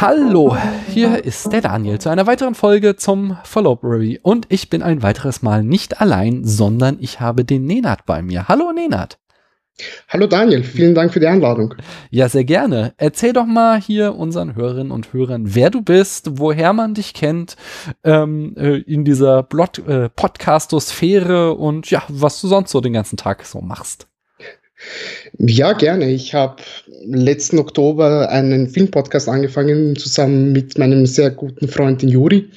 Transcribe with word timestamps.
Hallo, 0.00 0.56
hier 0.88 1.24
ist 1.24 1.52
der 1.52 1.60
Daniel 1.60 2.00
zu 2.00 2.08
einer 2.08 2.26
weiteren 2.26 2.54
Folge 2.54 2.96
zum 2.96 3.36
Follow-up 3.44 3.84
Review 3.84 4.18
und 4.22 4.46
ich 4.48 4.70
bin 4.70 4.82
ein 4.82 5.02
weiteres 5.02 5.42
Mal 5.42 5.62
nicht 5.62 6.00
allein, 6.00 6.44
sondern 6.44 6.98
ich 7.00 7.20
habe 7.20 7.44
den 7.44 7.66
Nenad 7.66 8.04
bei 8.04 8.22
mir. 8.22 8.48
Hallo 8.48 8.72
Nenad. 8.72 9.18
Hallo 10.08 10.26
Daniel, 10.26 10.64
vielen 10.64 10.94
Dank 10.94 11.12
für 11.12 11.20
die 11.20 11.26
Einladung. 11.26 11.74
Ja, 12.10 12.28
sehr 12.28 12.44
gerne. 12.44 12.94
Erzähl 12.96 13.32
doch 13.32 13.46
mal 13.46 13.80
hier 13.80 14.16
unseren 14.16 14.56
Hörerinnen 14.56 14.90
und 14.90 15.12
Hörern, 15.12 15.54
wer 15.54 15.70
du 15.70 15.82
bist, 15.82 16.38
woher 16.38 16.72
man 16.72 16.94
dich 16.94 17.14
kennt 17.14 17.56
ähm, 18.04 18.54
äh, 18.56 18.78
in 18.78 19.04
dieser 19.04 19.42
Blot 19.42 19.78
äh, 19.86 20.08
Podcastosphäre 20.08 21.54
und 21.54 21.90
ja, 21.90 22.02
was 22.08 22.40
du 22.40 22.48
sonst 22.48 22.72
so 22.72 22.80
den 22.80 22.92
ganzen 22.92 23.16
Tag 23.16 23.44
so 23.44 23.60
machst. 23.60 24.08
Ja, 25.38 25.72
gerne. 25.72 26.10
Ich 26.10 26.34
habe 26.34 26.62
letzten 27.04 27.58
Oktober 27.58 28.28
einen 28.30 28.68
Filmpodcast 28.68 29.28
angefangen, 29.28 29.96
zusammen 29.96 30.52
mit 30.52 30.78
meinem 30.78 31.06
sehr 31.06 31.30
guten 31.30 31.68
Freund 31.68 32.02
den 32.02 32.08
Juri. 32.08 32.50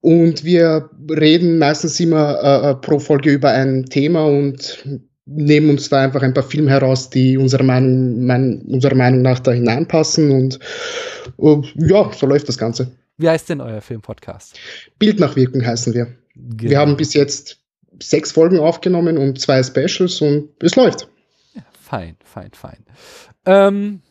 Und 0.00 0.44
wir 0.44 0.88
reden 1.10 1.58
meistens 1.58 1.98
immer 1.98 2.38
äh, 2.42 2.70
äh, 2.70 2.74
pro 2.76 3.00
Folge 3.00 3.32
über 3.32 3.50
ein 3.50 3.86
Thema 3.86 4.24
und 4.24 4.84
nehmen 5.26 5.70
uns 5.70 5.88
da 5.88 6.02
einfach 6.02 6.22
ein 6.22 6.34
paar 6.34 6.44
Filme 6.44 6.70
heraus, 6.70 7.10
die 7.10 7.36
unserer 7.36 7.64
Meinung, 7.64 8.24
mein, 8.24 8.62
unserer 8.62 8.94
Meinung 8.94 9.22
nach 9.22 9.40
da 9.40 9.52
hineinpassen. 9.52 10.30
Und 10.30 10.58
äh, 11.38 11.62
ja, 11.74 12.10
so 12.12 12.26
läuft 12.26 12.48
das 12.48 12.58
Ganze. 12.58 12.92
Wie 13.18 13.28
heißt 13.28 13.48
denn 13.48 13.60
euer 13.60 13.80
Filmpodcast? 13.80 14.58
Bild 14.98 15.20
nach 15.20 15.36
Wirkung 15.36 15.64
heißen 15.64 15.94
wir. 15.94 16.08
Genau. 16.34 16.70
Wir 16.70 16.78
haben 16.78 16.96
bis 16.96 17.14
jetzt 17.14 17.58
sechs 18.00 18.32
Folgen 18.32 18.58
aufgenommen 18.58 19.18
und 19.18 19.40
zwei 19.40 19.62
Specials 19.62 20.20
und 20.20 20.50
es 20.60 20.76
läuft 20.76 21.08
fein, 21.86 22.16
fein, 22.24 22.50
fein. 22.52 22.84
Ähm, 23.44 24.02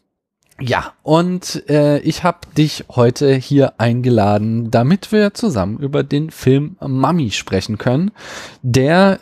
ja, 0.59 0.93
und 1.03 1.69
äh, 1.69 1.99
ich 1.99 2.23
habe 2.23 2.39
dich 2.57 2.85
heute 2.89 3.33
hier 3.33 3.73
eingeladen, 3.77 4.71
damit 4.71 5.11
wir 5.11 5.33
zusammen 5.33 5.79
über 5.79 6.03
den 6.03 6.29
Film 6.31 6.77
Mummy 6.79 7.31
sprechen 7.31 7.77
können. 7.77 8.11
Der, 8.61 9.19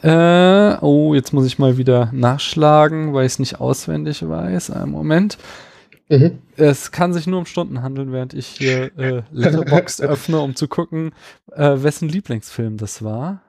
äh, 0.82 0.86
oh, 0.86 1.16
jetzt 1.16 1.34
muss 1.34 1.48
ich 1.48 1.58
mal 1.58 1.78
wieder 1.78 2.12
nachschlagen, 2.14 3.14
weil 3.14 3.26
ich 3.26 3.34
es 3.34 3.40
nicht 3.40 3.60
auswendig 3.60 4.28
weiß. 4.28 4.70
Einen 4.70 4.92
Moment. 4.92 5.40
Mhm. 6.08 6.38
Es 6.56 6.92
kann 6.92 7.14
sich 7.14 7.26
nur 7.26 7.40
um 7.40 7.46
Stunden 7.48 7.82
handeln, 7.82 8.12
während 8.12 8.36
ich 8.36 8.46
hier 8.48 8.92
äh, 8.98 9.24
Letterboxd 9.32 10.02
öffne, 10.04 10.40
um 10.40 10.56
zu 10.56 10.68
gucken, 10.68 11.14
äh, 11.52 11.78
wessen 11.78 12.10
Lieblingsfilm 12.10 12.78
das 12.78 13.04
war. 13.04 13.42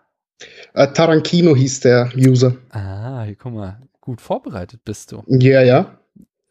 Uh, 0.74 0.86
Tarantino 0.86 1.54
hieß 1.54 1.80
der 1.80 2.10
User. 2.16 2.56
Ah, 2.70 3.24
hier, 3.24 3.36
guck 3.36 3.52
mal 3.52 3.78
gut 4.00 4.20
vorbereitet 4.20 4.80
bist 4.84 5.12
du. 5.12 5.22
Ja, 5.26 5.62
ja. 5.62 5.98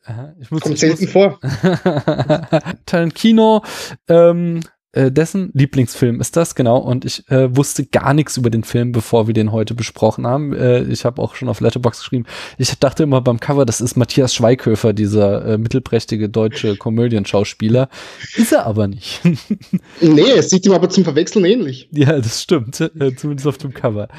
Aha, 0.06 0.34
ich 0.40 0.52
muss, 0.52 0.62
Kommt 0.62 0.78
selten 0.78 1.04
muss, 1.04 1.12
vor. 1.12 1.40
Tarantino, 2.86 3.64
ähm, 4.09 4.62
äh, 4.94 5.11
dessen 5.11 5.49
Lieblingsfilm 5.53 6.22
ist 6.22 6.38
das, 6.38 6.53
genau. 6.53 6.77
Und 6.77 7.03
ich 7.03 7.27
äh, 7.30 7.55
wusste 7.55 7.86
gar 7.86 8.13
nichts 8.13 8.38
über 8.38 8.49
den 8.49 8.63
Film, 8.63 8.91
bevor 8.91 9.25
wir 9.25 9.33
den 9.33 9.52
heute 9.52 9.73
besprochen 9.73 10.27
haben. 10.27 10.53
Äh, 10.53 10.83
ich 10.83 11.03
habe 11.03 11.22
auch 11.22 11.35
schon 11.35 11.50
auf 11.50 11.61
Letterbox 11.61 12.00
geschrieben. 12.00 12.25
Ich 12.59 12.77
dachte 12.77 13.03
immer 13.03 13.19
beim 13.19 13.39
Cover, 13.39 13.66
das 13.66 13.81
ist 13.81 13.97
Matthias 13.97 14.35
Schweighöfer, 14.35 14.94
dieser 14.94 15.45
äh, 15.45 15.58
mittelprächtige 15.58 16.30
deutsche 16.30 16.77
Komödienschauspieler. 16.77 17.89
Ist 18.35 18.52
er 18.52 18.67
aber 18.67 18.88
nicht. 18.88 19.22
nee, 20.02 20.31
es 20.38 20.52
sieht 20.52 20.66
ihm 20.67 20.73
aber 20.73 20.89
zum 20.89 21.03
Verwechseln 21.03 21.45
ähnlich. 21.45 21.89
Ja, 21.91 22.19
das 22.19 22.44
stimmt. 22.44 22.80
Äh, 22.80 23.16
zumindest 23.16 23.47
auf 23.47 23.57
dem 23.57 23.73
Cover. 23.73 24.09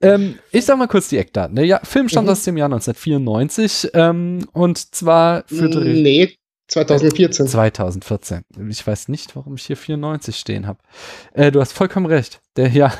Ähm, 0.00 0.34
ich 0.50 0.64
sag 0.64 0.76
mal 0.78 0.88
kurz 0.88 1.08
die 1.08 1.18
Eckdaten. 1.18 1.54
Ne? 1.54 1.64
Ja, 1.64 1.80
Film 1.84 2.08
stammt 2.08 2.26
mhm. 2.26 2.32
aus 2.32 2.42
dem 2.42 2.56
Jahr 2.56 2.66
1994. 2.66 3.90
Ähm, 3.94 4.46
und 4.52 4.94
zwar 4.94 5.44
führte. 5.46 5.80
Nee, 5.80 6.34
2014. 6.68 7.46
2014. 7.46 8.44
Ich 8.70 8.86
weiß 8.86 9.08
nicht, 9.08 9.36
warum 9.36 9.54
ich 9.56 9.64
hier 9.66 9.76
94 9.76 10.36
stehen 10.36 10.66
habe. 10.66 10.78
Äh, 11.32 11.52
du 11.52 11.60
hast 11.60 11.72
vollkommen 11.72 12.06
recht. 12.06 12.40
Der 12.56 12.68
ja 12.68 12.92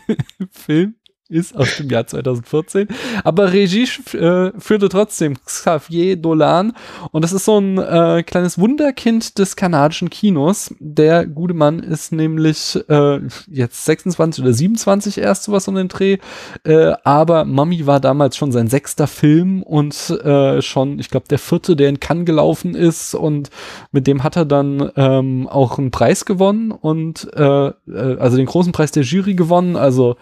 Film 0.50 0.94
ist 1.30 1.56
aus 1.56 1.76
dem 1.76 1.88
Jahr 1.88 2.06
2014. 2.06 2.88
Aber 3.24 3.52
Regie 3.52 3.88
äh, 4.16 4.52
führte 4.58 4.88
trotzdem 4.88 5.36
Xavier 5.44 6.16
Dolan. 6.16 6.72
Und 7.12 7.22
das 7.22 7.32
ist 7.32 7.44
so 7.44 7.58
ein 7.58 7.78
äh, 7.78 8.22
kleines 8.24 8.58
Wunderkind 8.58 9.38
des 9.38 9.56
kanadischen 9.56 10.10
Kinos. 10.10 10.74
Der 10.78 11.26
gute 11.26 11.54
Mann 11.54 11.80
ist 11.80 12.12
nämlich 12.12 12.78
äh, 12.88 13.20
jetzt 13.48 13.84
26 13.84 14.44
oder 14.44 14.52
27 14.52 15.18
erst 15.18 15.44
sowas 15.44 15.68
um 15.68 15.76
den 15.76 15.88
Dreh. 15.88 16.18
Äh, 16.64 16.92
aber 17.04 17.44
Mummy 17.44 17.86
war 17.86 18.00
damals 18.00 18.36
schon 18.36 18.52
sein 18.52 18.68
sechster 18.68 19.06
Film 19.06 19.62
und 19.62 20.10
äh, 20.24 20.60
schon, 20.60 20.98
ich 20.98 21.10
glaube, 21.10 21.28
der 21.28 21.38
vierte, 21.38 21.76
der 21.76 21.88
in 21.88 22.00
Cannes 22.00 22.26
gelaufen 22.26 22.74
ist. 22.74 23.14
Und 23.14 23.50
mit 23.92 24.06
dem 24.06 24.24
hat 24.24 24.36
er 24.36 24.44
dann 24.44 24.90
ähm, 24.96 25.48
auch 25.48 25.78
einen 25.78 25.90
Preis 25.90 26.24
gewonnen 26.24 26.72
und 26.72 27.28
äh, 27.34 27.72
also 28.18 28.36
den 28.36 28.46
großen 28.46 28.72
Preis 28.72 28.90
der 28.90 29.04
Jury 29.04 29.34
gewonnen. 29.34 29.76
Also 29.76 30.16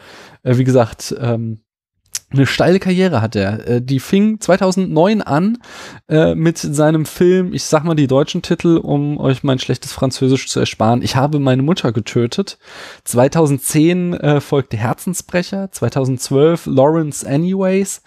wie 0.44 0.64
gesagt, 0.64 0.97
ähm, 1.18 1.62
eine 2.30 2.46
steile 2.46 2.78
Karriere 2.78 3.22
hat 3.22 3.36
er. 3.36 3.66
Äh, 3.66 3.82
die 3.82 4.00
fing 4.00 4.38
2009 4.38 5.22
an 5.22 5.58
äh, 6.08 6.34
mit 6.34 6.58
seinem 6.58 7.06
Film, 7.06 7.54
ich 7.54 7.64
sag 7.64 7.84
mal 7.84 7.94
die 7.94 8.06
deutschen 8.06 8.42
Titel, 8.42 8.76
um 8.76 9.18
euch 9.18 9.42
mein 9.42 9.58
schlechtes 9.58 9.92
Französisch 9.92 10.46
zu 10.48 10.60
ersparen. 10.60 11.00
Ich 11.00 11.16
habe 11.16 11.38
meine 11.38 11.62
Mutter 11.62 11.90
getötet. 11.90 12.58
2010 13.04 14.12
äh, 14.12 14.40
folgte 14.42 14.76
Herzensbrecher. 14.76 15.72
2012 15.72 16.66
Lawrence 16.66 17.26
Anyways. 17.26 18.02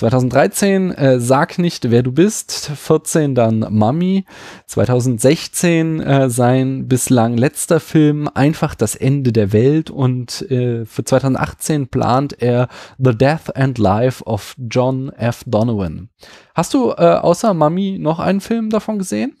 2013 0.00 0.92
äh, 0.92 1.20
Sag 1.20 1.58
nicht, 1.58 1.90
wer 1.90 2.02
du 2.02 2.10
bist. 2.10 2.70
14 2.74 3.34
dann 3.34 3.66
Mummy. 3.70 4.24
2016 4.66 6.00
äh, 6.00 6.30
sein 6.30 6.88
bislang 6.88 7.36
letzter 7.36 7.80
Film 7.80 8.26
Einfach 8.32 8.74
das 8.74 8.94
Ende 8.94 9.30
der 9.30 9.52
Welt. 9.52 9.90
Und 9.90 10.50
äh, 10.50 10.86
für 10.86 11.04
2018 11.04 11.88
plant 11.88 12.40
er 12.40 12.68
The 12.96 13.14
Death 13.14 13.54
and 13.54 13.76
Life 13.76 14.24
of 14.24 14.56
John 14.70 15.10
F. 15.10 15.42
Donovan. 15.46 16.08
Hast 16.54 16.72
du 16.72 16.92
äh, 16.92 16.94
außer 16.94 17.52
Mummy 17.52 17.98
noch 18.00 18.20
einen 18.20 18.40
Film 18.40 18.70
davon 18.70 18.98
gesehen? 18.98 19.36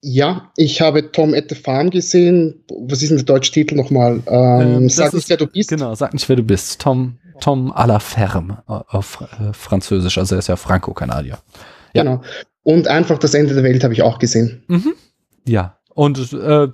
Ja, 0.00 0.50
ich 0.56 0.80
habe 0.80 1.12
Tom 1.12 1.32
at 1.32 1.44
the 1.48 1.54
Farm 1.54 1.90
gesehen. 1.90 2.64
Was 2.88 3.02
ist 3.02 3.10
denn 3.10 3.18
der 3.18 3.26
deutsche 3.26 3.52
Titel 3.52 3.76
nochmal? 3.76 4.20
Ähm, 4.26 4.60
ähm, 4.60 4.88
sag 4.88 5.12
nicht, 5.14 5.28
wer 5.28 5.36
du 5.36 5.46
bist. 5.46 5.70
Genau, 5.70 5.94
sag 5.94 6.12
nicht, 6.12 6.28
wer 6.28 6.34
du 6.34 6.42
bist. 6.42 6.80
Tom 6.80 7.18
Tom 7.40 7.72
à 7.72 7.86
la 7.86 7.98
Ferme 7.98 8.62
äh, 8.68 8.72
auf 8.88 9.20
äh, 9.20 9.52
Französisch, 9.52 10.18
also 10.18 10.34
er 10.34 10.40
ist 10.40 10.48
ja 10.48 10.56
Franco-Kanadier. 10.56 11.38
Ja. 11.94 12.02
Genau. 12.02 12.22
Und 12.62 12.88
einfach 12.88 13.18
das 13.18 13.34
Ende 13.34 13.54
der 13.54 13.64
Welt 13.64 13.82
habe 13.82 13.94
ich 13.94 14.02
auch 14.02 14.18
gesehen. 14.18 14.62
Mhm. 14.68 14.94
Ja. 15.46 15.76
Und 15.94 16.32
äh, 16.32 16.68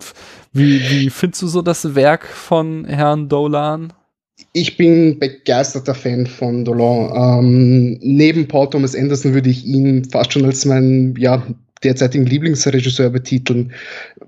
wie, 0.53 0.81
wie 0.91 1.11
findest 1.11 1.43
du 1.43 1.49
so 1.49 1.63
das 1.63 1.95
Werk 1.95 2.27
von 2.27 2.85
Herrn 2.85 3.29
Dolan? 3.29 3.93
Ich 4.53 4.77
bin 4.77 5.19
begeisterter 5.19 5.95
Fan 5.95 6.27
von 6.27 6.65
Dolan. 6.65 7.41
Ähm, 7.41 7.99
neben 8.01 8.47
Paul 8.47 8.71
Thomas 8.71 8.95
Anderson 8.95 9.35
würde 9.35 9.51
ich 9.51 9.65
ihn 9.65 10.05
fast 10.05 10.33
schon 10.33 10.45
als 10.45 10.65
mein 10.65 11.15
ja, 11.19 11.43
derzeitigen 11.84 12.27
Lieblingsregisseur 12.27 13.11
betiteln. 13.11 13.72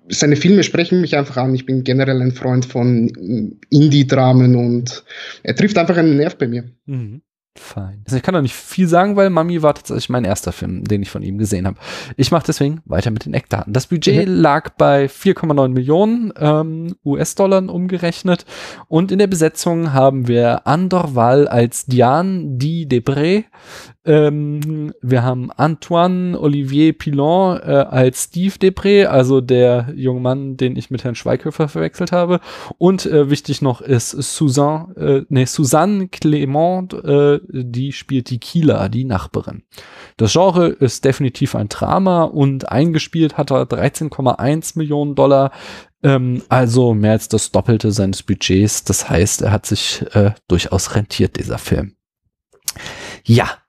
Seine 0.09 0.37
Filme 0.37 0.62
sprechen 0.62 1.00
mich 1.00 1.16
einfach 1.16 1.37
an. 1.37 1.55
Ich 1.55 1.66
bin 1.66 1.84
generell 1.84 2.21
ein 2.21 2.33
Freund 2.33 2.65
von 2.65 3.59
Indie-Dramen 3.71 4.56
und 4.56 5.05
er 5.43 5.55
trifft 5.55 5.78
einfach 5.78 5.97
einen 5.97 6.16
Nerv 6.16 6.37
bei 6.37 6.49
mir. 6.49 6.65
Mhm. 6.87 7.22
Fein. 7.59 8.03
Also 8.06 8.16
ich 8.16 8.22
kann 8.22 8.34
doch 8.34 8.43
nicht 8.43 8.55
viel 8.55 8.87
sagen, 8.87 9.16
weil 9.16 9.28
Mami 9.28 9.61
war 9.61 9.75
tatsächlich 9.75 10.09
mein 10.09 10.25
erster 10.25 10.53
Film, 10.53 10.84
den 10.84 11.03
ich 11.03 11.11
von 11.11 11.22
ihm 11.22 11.37
gesehen 11.37 11.66
habe. 11.66 11.78
Ich 12.16 12.31
mache 12.31 12.44
deswegen 12.47 12.81
weiter 12.85 13.11
mit 13.11 13.26
den 13.26 13.35
Eckdaten. 13.35 13.73
Das 13.73 13.88
Budget 13.88 14.29
mhm. 14.29 14.37
lag 14.37 14.70
bei 14.70 15.06
4,9 15.06 15.69
Millionen 15.69 16.32
ähm, 16.38 16.94
US-Dollar 17.05 17.69
umgerechnet 17.69 18.47
und 18.87 19.11
in 19.11 19.19
der 19.19 19.26
Besetzung 19.26 19.93
haben 19.93 20.29
wir 20.29 20.67
Andor 20.69 21.17
Wall 21.17 21.49
als 21.49 21.87
Diane 21.87 22.56
Di 22.56 22.87
Debré, 22.87 23.44
ähm, 24.11 24.93
wir 25.03 25.23
haben 25.23 25.53
Antoine 25.53 26.37
Olivier 26.37 26.93
Pilon 26.95 27.61
äh, 27.61 27.87
als 27.89 28.25
Steve 28.25 28.57
Depré, 28.57 29.05
also 29.05 29.41
der 29.41 29.93
junge 29.95 30.19
Mann, 30.19 30.57
den 30.57 30.75
ich 30.75 30.91
mit 30.91 31.05
Herrn 31.05 31.15
Schweighöfer 31.15 31.69
verwechselt 31.69 32.11
habe. 32.11 32.41
Und 32.77 33.07
äh, 33.07 33.31
wichtig 33.31 33.62
noch 33.62 33.81
ist 33.81 34.11
Susan, 34.11 34.97
äh, 34.97 35.23
nee, 35.29 35.45
Susanne 35.45 36.07
Clément, 36.07 36.93
äh, 37.05 37.41
die 37.53 37.93
spielt 37.93 38.31
die 38.31 38.41
Kieler, 38.41 38.89
die 38.89 39.05
Nachbarin. 39.05 39.62
Das 40.17 40.33
Genre 40.33 40.71
ist 40.71 41.05
definitiv 41.05 41.55
ein 41.55 41.69
Drama 41.69 42.25
und 42.25 42.69
eingespielt 42.69 43.39
hat 43.39 43.53
er 43.53 43.62
13,1 43.62 44.77
Millionen 44.77 45.15
Dollar. 45.15 45.53
Ähm, 46.03 46.43
also 46.49 46.95
mehr 46.95 47.12
als 47.12 47.29
das 47.29 47.53
Doppelte 47.53 47.93
seines 47.93 48.25
Budgets. 48.25 48.83
Das 48.83 49.09
heißt, 49.09 49.43
er 49.43 49.53
hat 49.53 49.67
sich 49.67 50.05
äh, 50.17 50.33
durchaus 50.49 50.97
rentiert, 50.97 51.39
dieser 51.39 51.59
Film. 51.59 51.95
Ja, 53.25 53.60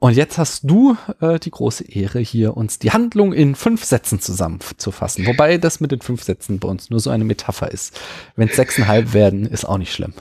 Und 0.00 0.16
jetzt 0.16 0.38
hast 0.38 0.62
du 0.62 0.96
äh, 1.20 1.40
die 1.40 1.50
große 1.50 1.84
Ehre, 1.90 2.20
hier 2.20 2.56
uns 2.56 2.78
die 2.78 2.92
Handlung 2.92 3.32
in 3.32 3.56
fünf 3.56 3.84
Sätzen 3.84 4.20
zusammenzufassen. 4.20 5.26
Wobei 5.26 5.58
das 5.58 5.80
mit 5.80 5.90
den 5.90 6.02
fünf 6.02 6.22
Sätzen 6.22 6.60
bei 6.60 6.68
uns 6.68 6.88
nur 6.88 7.00
so 7.00 7.10
eine 7.10 7.24
Metapher 7.24 7.72
ist. 7.72 7.98
Wenn 8.36 8.48
es 8.48 8.56
sechseinhalb 8.56 9.12
werden, 9.12 9.44
ist 9.44 9.64
auch 9.64 9.78
nicht 9.78 9.92
schlimm. 9.92 10.14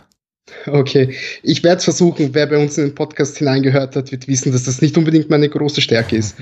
Okay, 0.65 1.13
ich 1.43 1.63
werde 1.63 1.77
es 1.77 1.83
versuchen. 1.83 2.29
Wer 2.33 2.47
bei 2.47 2.57
uns 2.57 2.77
in 2.77 2.85
den 2.85 2.95
Podcast 2.95 3.37
hineingehört 3.37 3.95
hat, 3.95 4.11
wird 4.11 4.27
wissen, 4.27 4.51
dass 4.51 4.63
das 4.63 4.81
nicht 4.81 4.97
unbedingt 4.97 5.29
meine 5.29 5.49
große 5.49 5.81
Stärke 5.81 6.15
ist. 6.15 6.37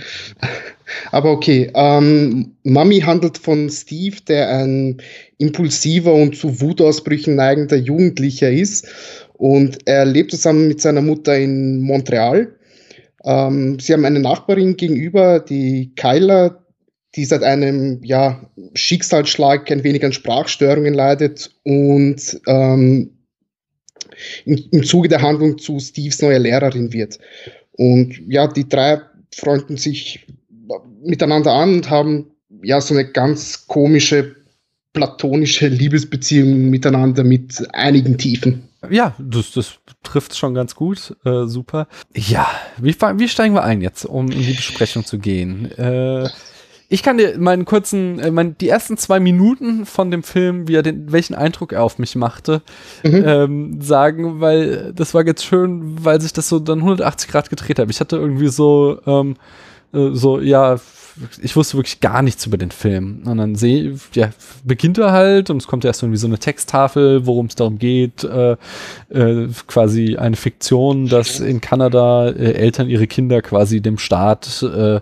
Aber 1.12 1.32
okay, 1.32 1.72
ähm, 1.74 2.56
Mami 2.64 3.02
handelt 3.02 3.38
von 3.38 3.70
Steve, 3.70 4.18
der 4.28 4.50
ein 4.50 5.02
impulsiver 5.40 6.14
und 6.14 6.38
zu 6.38 6.62
Wutausbrüchen 6.62 7.36
neigender 7.36 7.78
Jugendlicher 7.78 8.52
ist. 8.52 8.88
Und 9.34 9.80
er 9.86 10.06
lebt 10.06 10.32
zusammen 10.32 10.68
mit 10.68 10.80
seiner 10.80 11.02
Mutter 11.02 11.38
in 11.38 11.82
Montreal. 11.82 12.55
Ähm, 13.26 13.80
sie 13.80 13.94
haben 13.94 14.06
eine 14.06 14.20
Nachbarin 14.20 14.78
gegenüber, 14.78 15.40
die 15.40 15.94
Kyla, 15.96 16.64
die 17.16 17.26
seit 17.26 17.44
einem 17.44 18.04
ja, 18.04 18.50
Schicksalsschlag 18.74 19.72
ein 19.72 19.84
wenig 19.84 20.06
an 20.06 20.14
Sprachstörungen 20.14 20.94
leidet 20.94 21.52
und 21.64 22.40
ähm, 22.48 23.12
im, 24.46 24.64
im 24.72 24.84
Zuge 24.84 25.10
der 25.10 25.22
Handlung 25.22 25.58
zu 25.58 25.80
Steves 25.80 26.22
neue 26.22 26.38
Lehrerin 26.38 26.94
wird. 26.94 27.20
Und 27.72 28.22
ja, 28.28 28.48
die 28.48 28.68
drei 28.68 29.02
freunden 29.34 29.78
sich 29.78 30.26
miteinander 31.04 31.54
an 31.54 31.76
und 31.76 31.90
haben 31.90 32.32
ja 32.64 32.80
so 32.80 32.94
eine 32.94 33.06
ganz 33.06 33.68
komische 33.68 34.36
platonische 34.94 35.68
Liebesbeziehung 35.68 36.70
miteinander 36.70 37.24
mit 37.24 37.64
einigen 37.74 38.18
Tiefen. 38.18 38.64
Ja, 38.90 39.16
das, 39.18 39.52
das 39.52 39.80
trifft 40.04 40.36
schon 40.36 40.54
ganz 40.54 40.76
gut. 40.76 41.16
Äh, 41.26 41.46
super. 41.46 41.88
Ja, 42.14 42.48
wie, 42.78 42.96
wie 42.96 43.28
steigen 43.28 43.54
wir 43.54 43.64
ein 43.64 43.82
jetzt, 43.82 44.06
um 44.06 44.30
in 44.30 44.42
die 44.42 44.54
Besprechung 44.54 45.06
zu 45.06 45.20
gehen? 45.20 45.72
Äh, 45.78 46.30
ich 46.88 47.02
kann 47.02 47.18
dir 47.18 47.38
meinen 47.40 47.66
kurzen, 47.66 48.20
äh, 48.20 48.32
mein, 48.32 48.58
die 48.58 48.70
ersten 48.70 48.98
zwei 48.98 49.20
Minuten 49.20 49.86
von 49.86 50.12
dem 50.12 50.24
Film, 50.24 50.68
wie 50.68 50.76
er 50.76 50.84
den, 50.84 51.12
welchen 51.12 51.36
Eindruck 51.36 51.74
er 51.74 51.84
auf 51.84 51.98
mich 51.98 52.16
machte, 52.16 52.62
mhm. 53.04 53.24
ähm, 53.26 53.82
sagen, 53.82 54.40
weil 54.40 54.94
das 54.94 55.14
war 55.14 55.26
jetzt 55.26 55.44
schön, 55.44 56.04
weil 56.06 56.22
sich 56.22 56.34
das 56.34 56.48
so 56.48 56.60
dann 56.60 56.80
180 56.80 57.30
Grad 57.30 57.50
gedreht 57.50 57.80
hat. 57.80 57.90
Ich 57.90 58.00
hatte 58.00 58.18
irgendwie 58.18 58.50
so, 58.50 59.00
ähm, 59.06 59.36
äh, 59.94 60.10
so, 60.14 60.40
ja, 60.40 60.78
ich 61.42 61.56
wusste 61.56 61.78
wirklich 61.78 62.02
gar 62.02 62.22
nichts 62.22 62.46
über 62.46 62.58
den 62.58 62.72
Film. 62.72 63.24
Und 63.26 63.38
dann 63.38 63.56
sehe, 63.56 63.96
ja, 64.14 64.32
beginnt 64.64 64.98
er 64.98 65.12
halt 65.12 65.50
und 65.50 65.58
es 65.58 65.68
kommt 65.68 65.86
erst 65.86 66.04
irgendwie 66.04 66.18
so 66.18 66.28
eine 66.28 66.40
Texttafel, 66.40 67.26
worum 67.26 67.46
es 67.46 67.56
darum 67.56 67.80
geht, 67.80 68.24
äh, 68.24 68.58
äh, 69.10 69.48
quasi 69.68 70.18
eine 70.18 70.36
Fiktion, 70.36 71.08
dass 71.08 71.40
in 71.40 71.62
Kanada 71.62 72.30
äh, 72.30 72.54
Eltern 72.54 72.90
ihre 72.90 73.08
Kinder 73.08 73.42
quasi 73.42 73.82
dem 73.82 73.98
Staat 73.98 74.62
äh, 74.64 75.00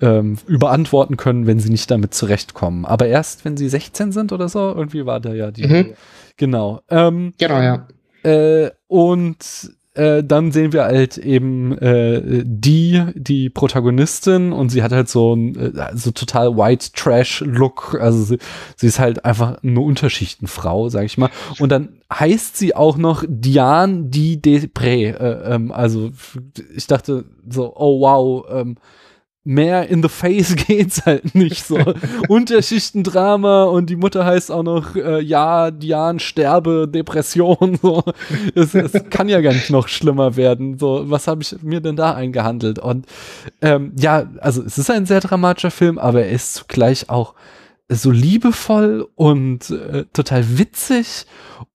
ähm, 0.00 0.38
überantworten 0.46 1.16
können, 1.16 1.46
wenn 1.46 1.60
sie 1.60 1.70
nicht 1.70 1.90
damit 1.90 2.14
zurechtkommen. 2.14 2.86
Aber 2.86 3.06
erst, 3.06 3.44
wenn 3.44 3.56
sie 3.56 3.68
16 3.68 4.12
sind 4.12 4.32
oder 4.32 4.48
so, 4.48 4.58
irgendwie 4.74 5.06
war 5.06 5.20
da 5.20 5.34
ja 5.34 5.50
die. 5.50 5.66
Mhm. 5.66 5.92
Genau. 6.36 6.80
Ähm, 6.88 7.34
genau, 7.38 7.60
ja. 7.60 7.86
Äh, 8.24 8.70
und 8.88 9.36
äh, 9.94 10.24
dann 10.24 10.52
sehen 10.52 10.72
wir 10.72 10.84
halt 10.84 11.18
eben 11.18 11.76
äh, 11.78 12.42
die, 12.44 13.02
die 13.14 13.50
Protagonistin 13.50 14.52
und 14.52 14.70
sie 14.70 14.82
hat 14.82 14.92
halt 14.92 15.08
so 15.08 15.34
ein 15.34 15.54
äh, 15.56 15.90
so 15.94 16.12
total 16.12 16.56
White 16.56 16.92
Trash 16.94 17.42
Look, 17.46 17.98
also 18.00 18.22
sie, 18.22 18.38
sie 18.76 18.86
ist 18.86 18.98
halt 18.98 19.24
einfach 19.24 19.62
eine 19.62 19.80
Unterschichtenfrau, 19.80 20.88
sag 20.88 21.04
ich 21.04 21.18
mal. 21.18 21.30
Und 21.58 21.70
dann 21.70 21.90
heißt 22.12 22.56
sie 22.56 22.74
auch 22.74 22.96
noch 22.96 23.24
Diane 23.28 24.04
Di 24.04 24.38
Depré, 24.38 25.14
äh, 25.14 25.54
ähm, 25.54 25.72
also 25.72 26.10
ich 26.74 26.86
dachte 26.86 27.24
so, 27.48 27.74
oh 27.76 28.00
wow, 28.00 28.46
ähm, 28.50 28.76
mehr 29.44 29.88
in 29.88 30.02
the 30.02 30.08
face 30.08 30.54
geht's 30.66 31.04
halt 31.04 31.34
nicht 31.34 31.64
so. 31.64 31.78
Unterschichtendrama 32.28 33.64
und 33.64 33.90
die 33.90 33.96
Mutter 33.96 34.24
heißt 34.24 34.50
auch 34.50 34.62
noch, 34.62 34.94
äh, 34.94 35.20
ja, 35.20 35.70
Diane 35.70 36.20
sterbe, 36.20 36.88
Depression, 36.88 37.78
so. 37.82 38.02
Es, 38.54 38.74
es 38.74 38.92
kann 39.10 39.28
ja 39.28 39.40
gar 39.40 39.52
nicht 39.52 39.70
noch 39.70 39.88
schlimmer 39.88 40.36
werden. 40.36 40.78
So, 40.78 41.10
was 41.10 41.26
habe 41.26 41.42
ich 41.42 41.56
mir 41.62 41.80
denn 41.80 41.96
da 41.96 42.14
eingehandelt? 42.14 42.78
Und 42.78 43.06
ähm, 43.60 43.92
ja, 43.98 44.26
also 44.40 44.62
es 44.62 44.78
ist 44.78 44.90
ein 44.90 45.06
sehr 45.06 45.20
dramatischer 45.20 45.70
Film, 45.70 45.98
aber 45.98 46.22
er 46.22 46.30
ist 46.30 46.54
zugleich 46.54 47.10
auch 47.10 47.34
so 47.94 48.10
liebevoll 48.10 49.08
und 49.14 49.70
äh, 49.70 50.04
total 50.12 50.58
witzig 50.58 51.26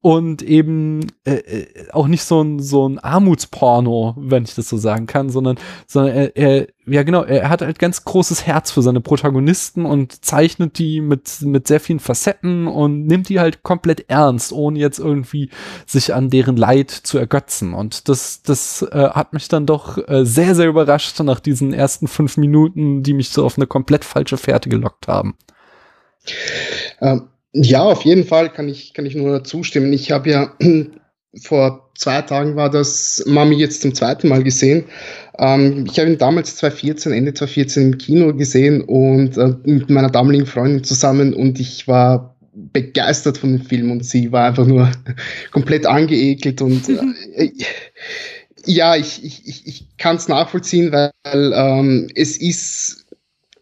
und 0.02 0.42
eben 0.42 1.12
äh, 1.26 1.36
äh, 1.36 1.92
auch 1.92 2.08
nicht 2.08 2.24
so 2.24 2.42
ein 2.42 2.60
so 2.60 2.88
ein 2.88 3.00
Armutsporno, 3.00 4.16
wenn 4.18 4.44
ich 4.44 4.56
das 4.56 4.70
so 4.70 4.78
sagen 4.78 5.08
kann, 5.08 5.30
sondern 5.30 5.58
sondern 5.86 6.16
er, 6.16 6.38
er 6.38 6.68
ja 6.86 7.04
genau, 7.04 7.24
er 7.24 7.50
hat 7.50 7.62
halt 7.62 7.80
ganz 7.80 8.06
großes 8.06 8.46
Herz 8.46 8.72
für 8.72 8.82
seine 8.82 9.02
Protagonisten 9.02 9.86
und 9.86 10.24
zeichnet 10.24 10.80
die 10.80 11.02
mit 11.02 11.42
mit 11.42 11.68
sehr 11.68 11.80
vielen 11.80 12.00
Facetten 12.00 12.68
und 12.68 13.06
nimmt 13.08 13.30
die 13.30 13.40
halt 13.40 13.64
komplett 13.64 14.10
ernst, 14.10 14.54
ohne 14.54 14.80
jetzt 14.80 15.00
irgendwie 15.00 15.50
sich 15.86 16.14
an 16.14 16.30
deren 16.30 16.58
Leid 16.58 16.92
zu 16.92 17.18
ergötzen 17.18 17.74
und 17.74 18.08
das 18.08 18.42
das 18.44 18.84
äh, 18.84 19.10
hat 19.10 19.34
mich 19.34 19.48
dann 19.48 19.66
doch 19.66 19.98
äh, 20.08 20.26
sehr 20.26 20.56
sehr 20.56 20.68
überrascht 20.68 21.20
nach 21.20 21.40
diesen 21.40 21.74
ersten 21.74 22.08
fünf 22.08 22.38
Minuten, 22.38 23.04
die 23.04 23.14
mich 23.14 23.30
so 23.30 23.46
auf 23.46 23.58
eine 23.58 23.68
komplett 23.68 24.06
falsche 24.06 24.38
Fährte 24.38 24.70
gelockt 24.70 25.08
haben. 25.08 25.36
Ähm, 27.02 27.28
ja, 27.54 27.82
auf 27.84 28.04
jeden 28.04 28.26
Fall 28.26 28.52
kann 28.52 28.70
ich, 28.70 28.94
kann 28.94 29.06
ich 29.06 29.16
nur 29.16 29.44
zustimmen. 29.44 29.94
Ich 29.94 30.12
habe 30.12 30.30
ja 30.30 30.54
vor 31.42 31.92
zwei 31.96 32.22
Tagen 32.22 32.56
war 32.56 32.70
das 32.70 33.24
Mami 33.26 33.56
jetzt 33.56 33.82
zum 33.82 33.94
zweiten 33.94 34.28
Mal 34.28 34.44
gesehen. 34.44 34.86
Ähm, 35.40 35.86
ich 35.90 36.00
habe 36.00 36.12
ihn 36.12 36.18
damals 36.18 36.56
2014, 36.58 37.12
Ende 37.12 37.34
2014 37.34 37.84
im 37.84 37.98
Kino 37.98 38.34
gesehen 38.34 38.82
und 38.82 39.38
äh, 39.38 39.54
mit 39.64 39.90
meiner 39.90 40.10
damaligen 40.10 40.46
Freundin 40.46 40.84
zusammen 40.84 41.34
und 41.34 41.60
ich 41.60 41.88
war 41.88 42.36
begeistert 42.74 43.38
von 43.38 43.54
dem 43.58 43.62
Film 43.62 43.92
und 43.92 44.04
sie 44.04 44.32
war 44.32 44.48
einfach 44.48 44.66
nur 44.66 44.92
komplett 45.52 45.86
angeekelt 45.86 46.62
und 46.62 46.90
äh, 46.90 47.52
ja, 48.66 48.96
ich, 48.96 49.24
ich, 49.24 49.48
ich, 49.48 49.68
ich 49.68 49.98
kann 49.98 50.18
es 50.18 50.28
nachvollziehen, 50.28 50.92
weil 50.92 51.12
ähm, 51.34 52.10
es 52.16 52.38
ist 52.38 53.07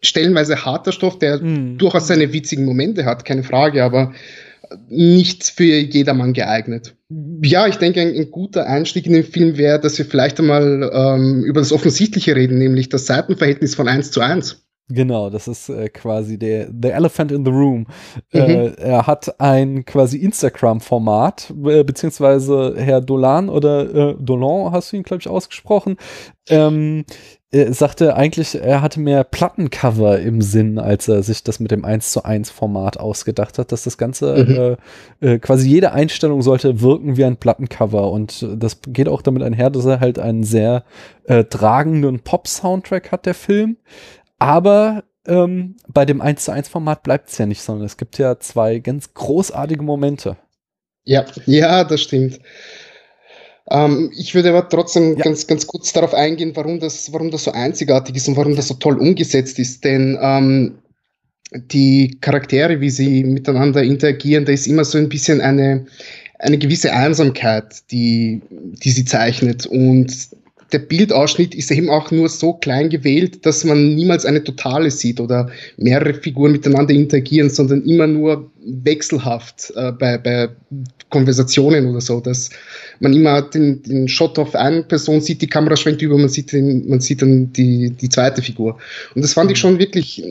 stellenweise 0.06 0.64
harter 0.64 0.92
Stoff, 0.92 1.18
der 1.18 1.40
mhm. 1.40 1.78
durchaus 1.78 2.06
seine 2.06 2.32
witzigen 2.32 2.64
Momente 2.64 3.04
hat, 3.04 3.24
keine 3.24 3.42
Frage, 3.42 3.84
aber 3.84 4.12
nicht 4.88 5.44
für 5.44 5.64
jedermann 5.64 6.32
geeignet. 6.32 6.96
Ja, 7.42 7.66
ich 7.66 7.76
denke, 7.76 8.00
ein, 8.00 8.14
ein 8.14 8.30
guter 8.30 8.66
Einstieg 8.66 9.06
in 9.06 9.12
den 9.12 9.24
Film 9.24 9.56
wäre, 9.56 9.80
dass 9.80 9.98
wir 9.98 10.04
vielleicht 10.04 10.40
einmal 10.40 10.90
ähm, 10.92 11.44
über 11.44 11.60
das 11.60 11.72
Offensichtliche 11.72 12.34
reden, 12.34 12.58
nämlich 12.58 12.88
das 12.88 13.06
Seitenverhältnis 13.06 13.74
von 13.74 13.88
1 13.88 14.10
zu 14.10 14.20
1. 14.20 14.66
Genau, 14.88 15.30
das 15.30 15.48
ist 15.48 15.68
äh, 15.68 15.88
quasi 15.88 16.38
der 16.38 16.68
The 16.68 16.90
Elephant 16.90 17.32
in 17.32 17.44
the 17.44 17.50
Room. 17.50 17.86
Äh, 18.32 18.40
mhm. 18.40 18.48
Äh, 18.48 18.82
er 18.82 19.06
hat 19.06 19.40
ein 19.40 19.84
quasi 19.84 20.18
Instagram-Format, 20.18 21.52
äh, 21.64 21.82
beziehungsweise 21.82 22.74
Herr 22.76 23.00
Dolan 23.00 23.48
oder 23.48 23.94
äh, 23.94 24.14
Dolan 24.20 24.70
hast 24.72 24.92
du 24.92 24.96
ihn, 24.96 25.02
glaube 25.02 25.22
ich, 25.22 25.28
ausgesprochen. 25.28 25.96
Ähm, 26.48 27.04
er 27.56 27.72
sagte 27.72 28.16
eigentlich, 28.16 28.54
er 28.54 28.82
hatte 28.82 29.00
mehr 29.00 29.24
Plattencover 29.24 30.20
im 30.20 30.42
Sinn, 30.42 30.78
als 30.78 31.08
er 31.08 31.22
sich 31.22 31.42
das 31.42 31.58
mit 31.60 31.70
dem 31.70 31.84
1 31.84 32.12
zu 32.12 32.24
1 32.24 32.50
Format 32.50 32.98
ausgedacht 32.98 33.58
hat, 33.58 33.72
dass 33.72 33.84
das 33.84 33.96
Ganze 33.96 34.44
mhm. 34.44 34.76
äh, 35.22 35.34
äh, 35.34 35.38
quasi 35.38 35.68
jede 35.68 35.92
Einstellung 35.92 36.42
sollte 36.42 36.80
wirken 36.80 37.16
wie 37.16 37.24
ein 37.24 37.38
Plattencover 37.38 38.10
und 38.10 38.46
das 38.56 38.80
geht 38.86 39.08
auch 39.08 39.22
damit 39.22 39.42
einher, 39.42 39.70
dass 39.70 39.86
er 39.86 40.00
halt 40.00 40.18
einen 40.18 40.44
sehr 40.44 40.84
äh, 41.24 41.44
tragenden 41.44 42.20
Pop-Soundtrack 42.20 43.10
hat, 43.12 43.26
der 43.26 43.34
Film, 43.34 43.78
aber 44.38 45.04
ähm, 45.26 45.76
bei 45.88 46.04
dem 46.04 46.20
1 46.20 46.44
zu 46.44 46.52
1 46.52 46.68
Format 46.68 47.02
bleibt 47.02 47.30
es 47.30 47.38
ja 47.38 47.46
nicht, 47.46 47.62
sondern 47.62 47.86
es 47.86 47.96
gibt 47.96 48.18
ja 48.18 48.38
zwei 48.38 48.78
ganz 48.78 49.14
großartige 49.14 49.82
Momente. 49.82 50.36
Ja, 51.04 51.24
ja, 51.46 51.84
das 51.84 52.02
stimmt. 52.02 52.40
Ähm, 53.70 54.12
ich 54.16 54.34
würde 54.34 54.50
aber 54.50 54.68
trotzdem 54.68 55.16
ja. 55.16 55.24
ganz, 55.24 55.46
ganz 55.46 55.66
kurz 55.66 55.92
darauf 55.92 56.14
eingehen, 56.14 56.52
warum 56.54 56.78
das, 56.78 57.12
warum 57.12 57.30
das 57.30 57.44
so 57.44 57.52
einzigartig 57.52 58.16
ist 58.16 58.28
und 58.28 58.36
warum 58.36 58.54
das 58.54 58.68
so 58.68 58.74
toll 58.74 58.98
umgesetzt 58.98 59.58
ist. 59.58 59.84
Denn 59.84 60.18
ähm, 60.20 60.78
die 61.52 62.18
Charaktere, 62.20 62.80
wie 62.80 62.90
sie 62.90 63.24
miteinander 63.24 63.82
interagieren, 63.82 64.44
da 64.44 64.52
ist 64.52 64.66
immer 64.66 64.84
so 64.84 64.98
ein 64.98 65.08
bisschen 65.08 65.40
eine, 65.40 65.86
eine 66.38 66.58
gewisse 66.58 66.92
Einsamkeit, 66.92 67.90
die, 67.90 68.42
die 68.50 68.90
sie 68.90 69.04
zeichnet. 69.04 69.66
Und 69.66 70.12
der 70.72 70.80
Bildausschnitt 70.80 71.54
ist 71.54 71.70
eben 71.70 71.90
auch 71.90 72.10
nur 72.10 72.28
so 72.28 72.54
klein 72.54 72.90
gewählt, 72.90 73.46
dass 73.46 73.64
man 73.64 73.94
niemals 73.94 74.24
eine 74.24 74.42
Totale 74.42 74.90
sieht 74.90 75.20
oder 75.20 75.50
mehrere 75.76 76.14
Figuren 76.14 76.52
miteinander 76.52 76.92
interagieren, 76.92 77.50
sondern 77.50 77.82
immer 77.84 78.06
nur 78.06 78.50
wechselhaft 78.64 79.72
äh, 79.76 79.92
bei, 79.92 80.18
bei 80.18 80.48
Konversationen 81.10 81.86
oder 81.86 82.00
so, 82.00 82.20
dass 82.20 82.50
man 82.98 83.12
immer 83.12 83.42
den, 83.42 83.82
den 83.82 84.08
Shot 84.08 84.38
auf 84.38 84.54
eine 84.54 84.82
Person 84.82 85.20
sieht, 85.20 85.40
die 85.40 85.46
Kamera 85.46 85.76
schwenkt 85.76 86.02
über, 86.02 86.18
man 86.18 86.28
sieht, 86.28 86.52
den, 86.52 86.88
man 86.88 87.00
sieht 87.00 87.22
dann 87.22 87.52
die, 87.52 87.90
die 87.90 88.08
zweite 88.08 88.42
Figur. 88.42 88.78
Und 89.14 89.22
das 89.22 89.34
fand 89.34 89.50
ich 89.52 89.58
schon 89.58 89.78
wirklich 89.78 90.22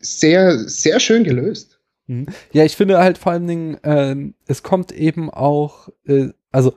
sehr, 0.00 0.58
sehr 0.68 1.00
schön 1.00 1.24
gelöst. 1.24 1.78
Mhm. 2.06 2.26
Ja, 2.52 2.64
ich 2.64 2.76
finde 2.76 2.98
halt 2.98 3.18
vor 3.18 3.32
allen 3.32 3.46
Dingen, 3.46 3.74
äh, 3.84 4.32
es 4.46 4.62
kommt 4.62 4.90
eben 4.92 5.28
auch, 5.28 5.90
äh, 6.06 6.28
also 6.50 6.74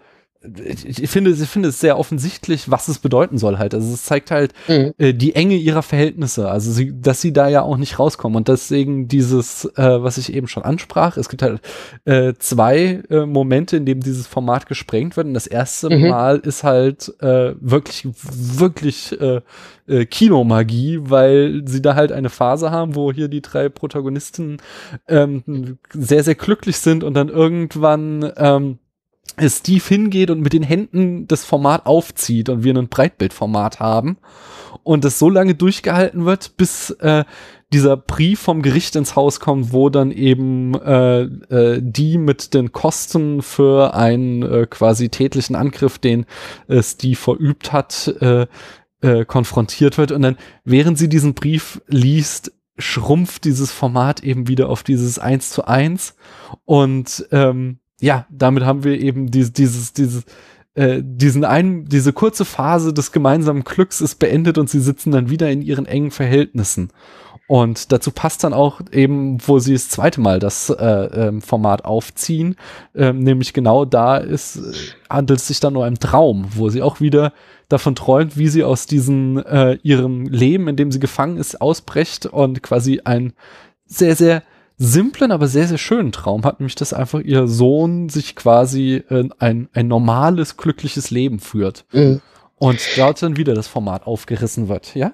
ich, 0.63 1.03
ich 1.03 1.09
finde, 1.09 1.31
ich 1.31 1.47
finde 1.47 1.69
es 1.69 1.79
sehr 1.79 1.97
offensichtlich, 1.97 2.69
was 2.69 2.87
es 2.87 2.99
bedeuten 2.99 3.37
soll 3.37 3.57
halt. 3.57 3.73
Also 3.73 3.93
es 3.93 4.03
zeigt 4.03 4.31
halt 4.31 4.53
mhm. 4.67 4.93
äh, 4.97 5.13
die 5.13 5.35
Enge 5.35 5.55
ihrer 5.55 5.81
Verhältnisse, 5.81 6.49
also 6.49 6.71
sie, 6.71 6.93
dass 6.99 7.21
sie 7.21 7.33
da 7.33 7.47
ja 7.47 7.61
auch 7.61 7.77
nicht 7.77 7.99
rauskommen. 7.99 8.35
Und 8.35 8.47
deswegen 8.47 9.07
dieses, 9.07 9.65
äh, 9.75 10.03
was 10.03 10.17
ich 10.17 10.33
eben 10.33 10.47
schon 10.47 10.63
ansprach, 10.63 11.17
es 11.17 11.29
gibt 11.29 11.41
halt 11.41 11.61
äh, 12.05 12.33
zwei 12.39 13.03
äh, 13.09 13.25
Momente, 13.25 13.77
in 13.77 13.85
dem 13.85 14.01
dieses 14.01 14.27
Format 14.27 14.67
gesprengt 14.67 15.17
wird. 15.17 15.27
Und 15.27 15.33
das 15.33 15.47
erste 15.47 15.89
mhm. 15.89 16.09
Mal 16.09 16.37
ist 16.39 16.63
halt 16.63 17.13
äh, 17.21 17.53
wirklich, 17.59 18.07
wirklich 18.13 19.19
äh, 19.19 19.41
äh, 19.87 20.05
Kinomagie, 20.05 20.99
weil 21.01 21.63
sie 21.65 21.81
da 21.81 21.95
halt 21.95 22.11
eine 22.11 22.29
Phase 22.29 22.71
haben, 22.71 22.95
wo 22.95 23.11
hier 23.11 23.27
die 23.27 23.41
drei 23.41 23.69
Protagonisten 23.69 24.57
ähm, 25.07 25.77
sehr, 25.93 26.23
sehr 26.23 26.35
glücklich 26.35 26.77
sind 26.77 27.03
und 27.03 27.13
dann 27.13 27.29
irgendwann 27.29 28.31
ähm, 28.37 28.79
Steve 29.47 29.83
hingeht 29.85 30.29
und 30.29 30.41
mit 30.41 30.53
den 30.53 30.63
Händen 30.63 31.27
das 31.27 31.43
Format 31.43 31.85
aufzieht 31.85 32.49
und 32.49 32.63
wir 32.63 32.75
ein 32.75 32.87
Breitbildformat 32.87 33.79
haben 33.79 34.17
und 34.83 35.03
es 35.03 35.19
so 35.19 35.29
lange 35.29 35.55
durchgehalten 35.55 36.25
wird, 36.25 36.57
bis 36.57 36.91
äh, 36.91 37.25
dieser 37.73 37.97
Brief 37.97 38.39
vom 38.39 38.61
Gericht 38.61 38.95
ins 38.95 39.15
Haus 39.15 39.39
kommt, 39.39 39.73
wo 39.73 39.89
dann 39.89 40.11
eben 40.11 40.75
äh, 40.75 41.23
äh, 41.23 41.81
die 41.81 42.17
mit 42.17 42.53
den 42.53 42.71
Kosten 42.71 43.41
für 43.41 43.93
einen 43.95 44.43
äh, 44.43 44.67
quasi 44.69 45.09
tätlichen 45.09 45.55
Angriff, 45.55 45.97
den 45.97 46.25
äh, 46.67 46.81
Steve 46.81 47.17
verübt 47.17 47.73
hat, 47.73 48.15
äh, 48.21 48.45
äh, 49.01 49.25
konfrontiert 49.25 49.97
wird. 49.97 50.11
Und 50.11 50.21
dann, 50.21 50.37
während 50.63 50.97
sie 50.97 51.09
diesen 51.09 51.33
Brief 51.33 51.81
liest, 51.87 52.53
schrumpft 52.77 53.45
dieses 53.45 53.71
Format 53.71 54.23
eben 54.23 54.47
wieder 54.47 54.69
auf 54.69 54.83
dieses 54.83 55.17
Eins 55.17 55.49
zu 55.49 55.65
eins 55.65 56.15
und 56.65 57.27
ähm, 57.31 57.79
ja, 58.05 58.27
damit 58.29 58.63
haben 58.63 58.83
wir 58.83 58.99
eben 59.01 59.31
dieses, 59.31 59.51
dieses, 59.51 59.93
dieses, 59.93 60.25
äh, 60.75 61.01
diesen 61.03 61.43
einen, 61.43 61.85
diese 61.85 62.13
kurze 62.13 62.45
Phase 62.45 62.93
des 62.93 63.11
gemeinsamen 63.11 63.63
Glücks 63.63 63.99
ist 63.99 64.19
beendet 64.19 64.59
und 64.59 64.69
sie 64.69 64.79
sitzen 64.79 65.11
dann 65.11 65.31
wieder 65.31 65.49
in 65.49 65.63
ihren 65.63 65.87
engen 65.87 66.11
Verhältnissen. 66.11 66.91
Und 67.47 67.91
dazu 67.91 68.11
passt 68.11 68.43
dann 68.43 68.53
auch 68.53 68.79
eben, 68.91 69.39
wo 69.47 69.57
sie 69.57 69.73
das 69.73 69.89
zweite 69.89 70.21
Mal 70.21 70.37
das 70.37 70.69
äh, 70.69 70.75
ähm, 70.75 71.41
Format 71.41 71.83
aufziehen, 71.83 72.57
ähm, 72.93 73.19
nämlich 73.19 73.53
genau 73.53 73.85
da 73.85 74.17
ist, 74.17 74.57
äh, 74.57 74.73
handelt 75.09 75.39
es 75.39 75.47
sich 75.47 75.59
dann 75.59 75.73
nur 75.73 75.81
um 75.81 75.87
einen 75.87 75.99
Traum, 75.99 76.45
wo 76.53 76.69
sie 76.69 76.83
auch 76.83 77.01
wieder 77.01 77.33
davon 77.69 77.95
träumt, 77.95 78.37
wie 78.37 78.49
sie 78.49 78.63
aus 78.63 78.85
diesem 78.85 79.37
äh, 79.37 79.79
ihrem 79.81 80.27
Leben, 80.27 80.67
in 80.67 80.75
dem 80.75 80.91
sie 80.91 80.99
gefangen 80.99 81.37
ist, 81.37 81.59
ausbrecht 81.59 82.27
und 82.27 82.61
quasi 82.61 83.01
ein 83.03 83.33
sehr, 83.87 84.15
sehr 84.15 84.43
simplen, 84.77 85.31
aber 85.31 85.47
sehr, 85.47 85.67
sehr 85.67 85.77
schönen 85.77 86.11
Traum 86.11 86.43
hat, 86.43 86.59
nämlich 86.59 86.75
dass 86.75 86.93
einfach 86.93 87.21
ihr 87.21 87.47
Sohn 87.47 88.09
sich 88.09 88.35
quasi 88.35 89.03
äh, 89.09 89.27
ein, 89.39 89.69
ein 89.73 89.87
normales, 89.87 90.57
glückliches 90.57 91.11
Leben 91.11 91.39
führt. 91.39 91.85
Mhm. 91.91 92.21
Und 92.57 92.79
dort 92.95 93.21
dann 93.21 93.37
wieder 93.37 93.53
das 93.53 93.67
Format 93.67 94.07
aufgerissen 94.07 94.69
wird, 94.69 94.95
ja? 94.95 95.13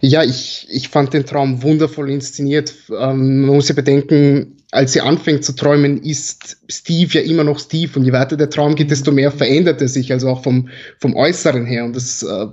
Ja, 0.00 0.22
ich, 0.22 0.66
ich 0.70 0.88
fand 0.88 1.12
den 1.12 1.26
Traum 1.26 1.62
wundervoll 1.62 2.10
inszeniert. 2.10 2.72
Ähm, 2.88 3.46
man 3.46 3.56
muss 3.56 3.68
ja 3.68 3.74
bedenken, 3.74 4.56
als 4.70 4.92
sie 4.92 5.00
anfängt 5.00 5.44
zu 5.44 5.54
träumen, 5.54 6.02
ist 6.02 6.58
Steve 6.68 7.12
ja 7.12 7.20
immer 7.22 7.42
noch 7.42 7.58
Steve. 7.58 7.98
Und 7.98 8.04
je 8.04 8.12
weiter 8.12 8.36
der 8.36 8.50
Traum 8.50 8.76
geht, 8.76 8.92
desto 8.92 9.10
mehr 9.10 9.32
verändert 9.32 9.80
er 9.80 9.88
sich, 9.88 10.12
also 10.12 10.28
auch 10.28 10.44
vom, 10.44 10.68
vom 11.00 11.16
Äußeren 11.16 11.66
her. 11.66 11.84
Und 11.84 11.96
das 11.96 12.22
äh, 12.22 12.46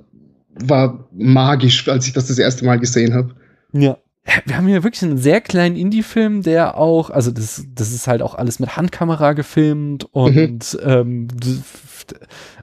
war 0.65 1.07
magisch, 1.11 1.87
als 1.87 2.07
ich 2.07 2.13
das 2.13 2.27
das 2.27 2.39
erste 2.39 2.65
Mal 2.65 2.79
gesehen 2.79 3.13
habe. 3.13 3.35
Ja, 3.73 3.97
wir 4.45 4.57
haben 4.57 4.67
hier 4.67 4.83
wirklich 4.83 5.03
einen 5.03 5.17
sehr 5.17 5.41
kleinen 5.41 5.75
Indie-Film, 5.75 6.43
der 6.43 6.77
auch, 6.77 7.09
also 7.09 7.31
das, 7.31 7.65
das 7.73 7.91
ist 7.91 8.07
halt 8.07 8.21
auch 8.21 8.35
alles 8.35 8.59
mit 8.59 8.77
Handkamera 8.77 9.33
gefilmt 9.33 10.05
und 10.11 10.73
mhm. 10.73 10.79
ähm, 10.83 11.27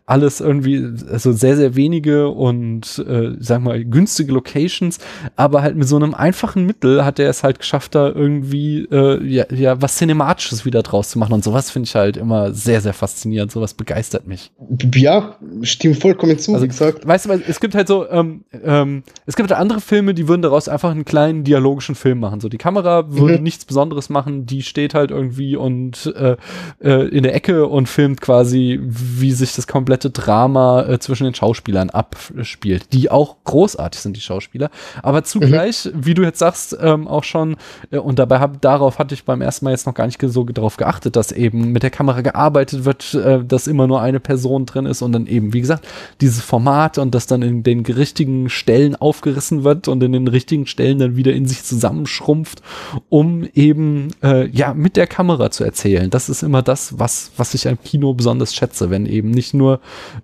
alles 0.07 0.41
irgendwie, 0.41 0.85
also 1.11 1.33
sehr, 1.33 1.57
sehr 1.57 1.77
wenige 1.77 2.29
und, 2.29 3.05
äh, 3.07 3.37
sag 3.39 3.63
mal, 3.63 3.85
günstige 3.85 4.33
Locations, 4.33 4.99
aber 5.37 5.63
halt 5.63 5.77
mit 5.77 5.87
so 5.87 5.97
einem 5.97 6.15
einfachen 6.15 6.67
Mittel 6.67 7.05
hat 7.05 7.19
er 7.19 7.31
es 7.31 7.45
halt 7.45 7.61
geschafft, 7.61 7.95
da 7.95 8.09
irgendwie, 8.09 8.89
äh, 8.91 9.25
ja, 9.25 9.45
ja, 9.53 9.81
was 9.81 9.97
Cinematisches 9.97 10.65
wieder 10.65 10.83
draus 10.83 11.11
zu 11.11 11.19
machen 11.19 11.33
und 11.33 11.45
sowas 11.45 11.71
finde 11.71 11.87
ich 11.87 11.95
halt 11.95 12.17
immer 12.17 12.53
sehr, 12.53 12.81
sehr 12.81 12.93
faszinierend, 12.93 13.53
sowas 13.53 13.75
begeistert 13.75 14.27
mich. 14.27 14.51
Ja, 14.95 15.37
stimmt 15.63 15.99
vollkommen 15.99 16.39
zu, 16.39 16.55
also, 16.55 16.65
wie 16.65 16.69
gesagt. 16.69 17.07
Weißt 17.07 17.27
du, 17.27 17.41
es 17.47 17.61
gibt 17.61 17.77
halt 17.77 17.87
so, 17.87 18.09
ähm, 18.11 18.45
ähm, 18.65 19.05
es 19.27 19.37
gibt 19.37 19.51
halt 19.51 19.61
andere 19.61 19.81
Filme, 19.81 20.15
die 20.15 20.27
würden 20.27 20.43
daraus 20.43 20.69
einfach 20.69 20.91
einen 20.91 21.05
kleinen 21.05 21.45
dialogischen 21.45 21.95
Film 21.95 22.19
machen, 22.19 22.41
so 22.41 22.49
die 22.49 22.59
Kamera 22.59 23.13
würde 23.13 23.39
mhm. 23.39 23.45
nichts 23.45 23.65
Besonderes 23.65 24.09
machen, 24.09 24.45
die 24.45 24.63
steht 24.63 24.95
halt 24.95 25.13
irgendwie 25.13 25.55
und 25.55 26.13
äh, 26.17 26.37
äh, 26.83 27.09
in 27.09 27.23
der 27.23 27.35
Ecke 27.35 27.67
und 27.69 27.89
filmt 27.89 28.21
quasi, 28.21 28.81
wie 28.83 29.31
sich 29.31 29.55
das 29.55 29.69
komplett 29.69 30.00
komplette 30.01 30.11
Drama 30.11 30.83
äh, 30.89 30.99
zwischen 30.99 31.25
den 31.25 31.35
Schauspielern 31.35 31.91
abspielt, 31.91 32.93
die 32.93 33.11
auch 33.11 33.37
großartig 33.45 34.01
sind, 34.01 34.17
die 34.17 34.21
Schauspieler. 34.21 34.71
Aber 35.03 35.25
zugleich, 35.25 35.85
mhm. 35.85 36.07
wie 36.07 36.15
du 36.15 36.23
jetzt 36.23 36.39
sagst, 36.39 36.77
ähm, 36.81 37.07
auch 37.07 37.25
schon, 37.25 37.57
äh, 37.91 37.99
und 37.99 38.19
dabei 38.19 38.41
hab, 38.41 38.61
darauf 38.63 38.99
hatte 38.99 39.15
ich 39.15 39.25
beim 39.25 39.43
ersten 39.43 39.65
Mal 39.65 39.73
jetzt 39.73 39.87
noch 39.87 39.95
gar 39.95 40.07
nicht 40.07 40.21
so 40.21 40.45
darauf 40.45 40.77
geachtet, 40.77 41.17
dass 41.17 41.33
eben 41.33 41.73
mit 41.73 41.83
der 41.83 41.91
Kamera 41.91 42.23
gearbeitet 42.23 42.85
wird, 42.85 43.15
äh, 43.15 43.45
dass 43.45 43.67
immer 43.67 43.87
nur 43.87 44.01
eine 44.01 44.21
Person 44.21 44.65
drin 44.65 44.87
ist 44.87 45.03
und 45.03 45.13
dann 45.13 45.27
eben, 45.27 45.53
wie 45.53 45.61
gesagt, 45.61 45.87
dieses 46.21 46.43
Format 46.43 46.97
und 46.99 47.15
das 47.15 47.27
dann 47.27 47.43
in 47.43 47.63
den 47.63 47.85
richtigen 47.85 48.49
Stellen 48.49 48.97
aufgerissen 48.97 49.65
wird 49.65 49.89
und 49.89 50.03
in 50.03 50.13
den 50.13 50.29
richtigen 50.29 50.67
Stellen 50.67 50.99
dann 50.99 51.17
wieder 51.17 51.33
in 51.33 51.47
sich 51.47 51.63
zusammenschrumpft, 51.63 52.63
um 53.09 53.47
eben 53.55 54.09
äh, 54.23 54.49
ja 54.49 54.73
mit 54.73 54.97
der 54.97 55.07
Kamera 55.07 55.51
zu 55.51 55.65
erzählen. 55.65 56.09
Das 56.09 56.29
ist 56.29 56.43
immer 56.43 56.63
das, 56.63 56.99
was, 56.99 57.33
was 57.37 57.55
ich 57.55 57.69
am 57.69 57.79
Kino 57.83 58.15
besonders 58.15 58.55
schätze, 58.55 58.91
wenn 58.91 59.07
eben 59.07 59.31
nicht 59.31 59.53
nur 59.53 59.80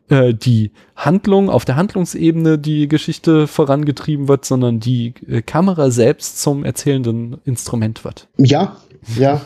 äh, 0.08 0.34
die 0.34 0.72
Handlung, 0.94 1.50
auf 1.50 1.64
der 1.64 1.76
Handlungsebene 1.76 2.58
die 2.58 2.88
Geschichte 2.88 3.46
vorangetrieben 3.46 4.28
wird, 4.28 4.44
sondern 4.44 4.80
die 4.80 5.14
äh, 5.28 5.42
Kamera 5.42 5.90
selbst 5.90 6.40
zum 6.40 6.64
erzählenden 6.64 7.38
Instrument 7.44 8.04
wird. 8.04 8.28
Ja, 8.38 8.76
ja. 9.18 9.40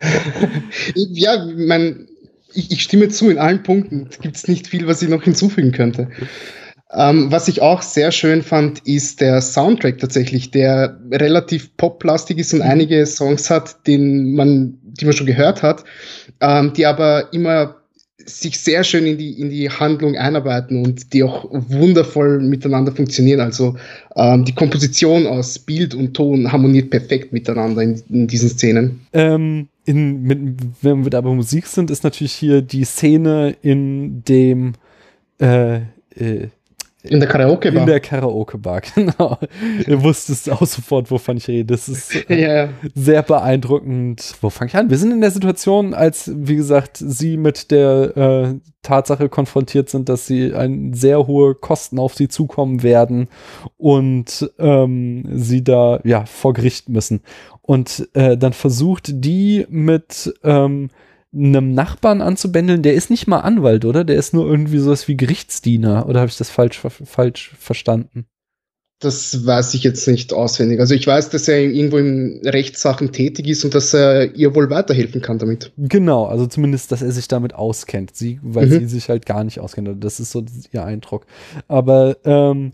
ja, 0.94 1.46
man, 1.56 2.08
ich, 2.52 2.70
ich, 2.70 2.82
stimme 2.82 3.08
zu 3.08 3.30
in 3.30 3.38
allen 3.38 3.62
Punkten. 3.62 4.08
Gibt 4.20 4.36
es 4.36 4.48
nicht 4.48 4.66
viel, 4.66 4.86
was 4.86 5.02
ich 5.02 5.08
noch 5.08 5.22
hinzufügen 5.22 5.72
könnte. 5.72 6.08
Ähm, 6.92 7.32
was 7.32 7.48
ich 7.48 7.60
auch 7.60 7.82
sehr 7.82 8.12
schön 8.12 8.42
fand, 8.42 8.80
ist 8.86 9.20
der 9.20 9.40
Soundtrack 9.40 9.98
tatsächlich, 9.98 10.50
der 10.52 11.00
relativ 11.10 11.76
poplastig 11.76 12.38
ist 12.38 12.54
und 12.54 12.62
einige 12.62 13.04
Songs 13.06 13.50
hat, 13.50 13.86
den 13.86 14.34
man, 14.34 14.78
die 14.82 15.04
man 15.04 15.14
schon 15.14 15.26
gehört 15.26 15.62
hat, 15.62 15.84
ähm, 16.40 16.72
die 16.74 16.86
aber 16.86 17.32
immer 17.32 17.76
sich 18.26 18.58
sehr 18.58 18.84
schön 18.84 19.06
in 19.06 19.18
die, 19.18 19.40
in 19.40 19.50
die 19.50 19.68
Handlung 19.68 20.16
einarbeiten 20.16 20.84
und 20.84 21.12
die 21.12 21.22
auch 21.22 21.46
wundervoll 21.50 22.40
miteinander 22.40 22.92
funktionieren. 22.92 23.40
Also 23.40 23.76
ähm, 24.16 24.44
die 24.44 24.54
Komposition 24.54 25.26
aus 25.26 25.58
Bild 25.58 25.94
und 25.94 26.14
Ton 26.14 26.50
harmoniert 26.50 26.90
perfekt 26.90 27.32
miteinander 27.32 27.82
in, 27.82 28.02
in 28.08 28.26
diesen 28.26 28.48
Szenen. 28.48 29.00
Ähm, 29.12 29.68
in, 29.84 30.22
mit, 30.22 30.38
wenn 30.82 31.04
wir 31.04 31.10
da 31.10 31.20
bei 31.20 31.30
Musik 31.30 31.66
sind, 31.66 31.90
ist 31.90 32.04
natürlich 32.04 32.32
hier 32.32 32.62
die 32.62 32.84
Szene 32.84 33.56
in 33.62 34.22
dem 34.24 34.72
äh, 35.40 35.76
äh, 36.16 36.48
in 37.04 37.20
der 37.20 37.28
Karaoke-Bar. 37.28 37.82
In 37.82 37.86
der 37.86 38.00
Karaoke-Bar, 38.00 38.80
genau. 38.94 39.38
Ihr 39.86 40.02
wusstet 40.02 40.50
auch 40.50 40.66
sofort, 40.66 41.10
wovon 41.10 41.36
ich 41.36 41.48
rede. 41.48 41.74
Das 41.74 41.88
ist 41.88 42.30
äh, 42.30 42.40
ja. 42.40 42.68
sehr 42.94 43.22
beeindruckend. 43.22 44.34
Wo 44.40 44.48
fange 44.48 44.70
ich 44.70 44.76
an? 44.76 44.88
Wir 44.88 44.96
sind 44.96 45.12
in 45.12 45.20
der 45.20 45.30
Situation, 45.30 45.92
als, 45.92 46.30
wie 46.34 46.56
gesagt, 46.56 46.96
sie 46.96 47.36
mit 47.36 47.70
der 47.70 48.16
äh, 48.16 48.54
Tatsache 48.82 49.28
konfrontiert 49.28 49.90
sind, 49.90 50.08
dass 50.08 50.26
sie 50.26 50.54
ein 50.54 50.94
sehr 50.94 51.26
hohe 51.26 51.54
Kosten 51.54 51.98
auf 51.98 52.14
sie 52.14 52.28
zukommen 52.28 52.82
werden 52.82 53.28
und 53.76 54.50
ähm, 54.58 55.24
sie 55.34 55.62
da 55.62 56.00
ja 56.04 56.24
vor 56.24 56.54
Gericht 56.54 56.88
müssen. 56.88 57.20
Und 57.60 58.08
äh, 58.14 58.38
dann 58.38 58.54
versucht 58.54 59.10
die 59.12 59.66
mit 59.68 60.32
ähm, 60.42 60.90
einem 61.34 61.74
Nachbarn 61.74 62.22
anzubändeln, 62.22 62.82
der 62.82 62.94
ist 62.94 63.10
nicht 63.10 63.26
mal 63.26 63.40
Anwalt, 63.40 63.84
oder? 63.84 64.04
Der 64.04 64.16
ist 64.16 64.34
nur 64.34 64.46
irgendwie 64.46 64.78
sowas 64.78 65.08
wie 65.08 65.16
Gerichtsdiener. 65.16 66.08
Oder 66.08 66.20
habe 66.20 66.30
ich 66.30 66.38
das 66.38 66.50
falsch, 66.50 66.80
falsch 67.04 67.52
verstanden? 67.58 68.26
Das 69.00 69.44
weiß 69.44 69.74
ich 69.74 69.82
jetzt 69.82 70.06
nicht 70.08 70.32
auswendig. 70.32 70.80
Also 70.80 70.94
ich 70.94 71.06
weiß, 71.06 71.28
dass 71.28 71.48
er 71.48 71.60
irgendwo 71.60 71.98
in 71.98 72.40
Rechtssachen 72.44 73.12
tätig 73.12 73.48
ist 73.48 73.64
und 73.64 73.74
dass 73.74 73.92
er 73.92 74.34
ihr 74.34 74.54
wohl 74.54 74.70
weiterhelfen 74.70 75.20
kann 75.20 75.38
damit. 75.38 75.72
Genau, 75.76 76.24
also 76.26 76.46
zumindest, 76.46 76.90
dass 76.92 77.02
er 77.02 77.12
sich 77.12 77.28
damit 77.28 77.54
auskennt, 77.54 78.14
sie, 78.14 78.38
weil 78.42 78.66
mhm. 78.66 78.78
sie 78.80 78.86
sich 78.86 79.08
halt 79.08 79.26
gar 79.26 79.44
nicht 79.44 79.60
auskennt. 79.60 80.02
Das 80.02 80.20
ist 80.20 80.30
so 80.30 80.44
ihr 80.72 80.84
Eindruck. 80.84 81.26
Aber 81.68 82.16
ähm, 82.24 82.72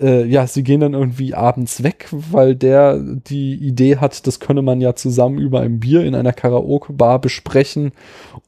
äh, 0.00 0.24
ja, 0.26 0.46
sie 0.46 0.62
gehen 0.62 0.80
dann 0.80 0.94
irgendwie 0.94 1.34
abends 1.34 1.82
weg, 1.82 2.08
weil 2.10 2.56
der 2.56 2.98
die 2.98 3.54
Idee 3.54 3.98
hat, 3.98 4.26
das 4.26 4.40
könne 4.40 4.62
man 4.62 4.80
ja 4.80 4.94
zusammen 4.94 5.38
über 5.38 5.60
ein 5.60 5.80
Bier 5.80 6.04
in 6.04 6.14
einer 6.14 6.32
Karaoke-Bar 6.32 7.20
besprechen. 7.20 7.92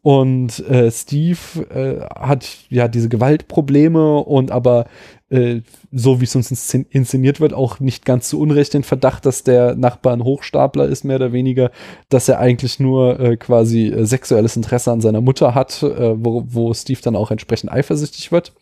Und 0.02 0.58
äh, 0.68 0.90
Steve 0.90 1.38
äh, 1.70 2.00
hat 2.14 2.48
ja 2.68 2.88
diese 2.88 3.08
Gewaltprobleme 3.08 4.18
und 4.18 4.50
aber 4.50 4.86
äh, 5.30 5.62
so 5.92 6.20
wie 6.20 6.24
es 6.24 6.36
uns 6.36 6.74
inszeniert 6.74 7.40
wird, 7.40 7.54
auch 7.54 7.80
nicht 7.80 8.04
ganz 8.04 8.28
zu 8.28 8.40
Unrecht 8.40 8.74
den 8.74 8.82
Verdacht, 8.82 9.24
dass 9.24 9.44
der 9.44 9.76
Nachbar 9.76 10.12
ein 10.12 10.24
Hochstapler 10.24 10.86
ist, 10.86 11.04
mehr 11.04 11.16
oder 11.16 11.32
weniger, 11.32 11.70
dass 12.08 12.28
er 12.28 12.38
eigentlich 12.38 12.80
nur 12.80 13.18
äh, 13.20 13.36
quasi 13.36 13.86
äh, 13.86 14.04
sexuelles 14.04 14.56
Interesse 14.56 14.90
an 14.90 15.00
seiner 15.00 15.20
Mutter 15.20 15.54
hat, 15.54 15.82
äh, 15.82 16.22
wo, 16.22 16.44
wo 16.48 16.74
Steve 16.74 17.00
dann 17.02 17.16
auch 17.16 17.30
entsprechend 17.30 17.72
eifersüchtig 17.72 18.32
wird. 18.32 18.52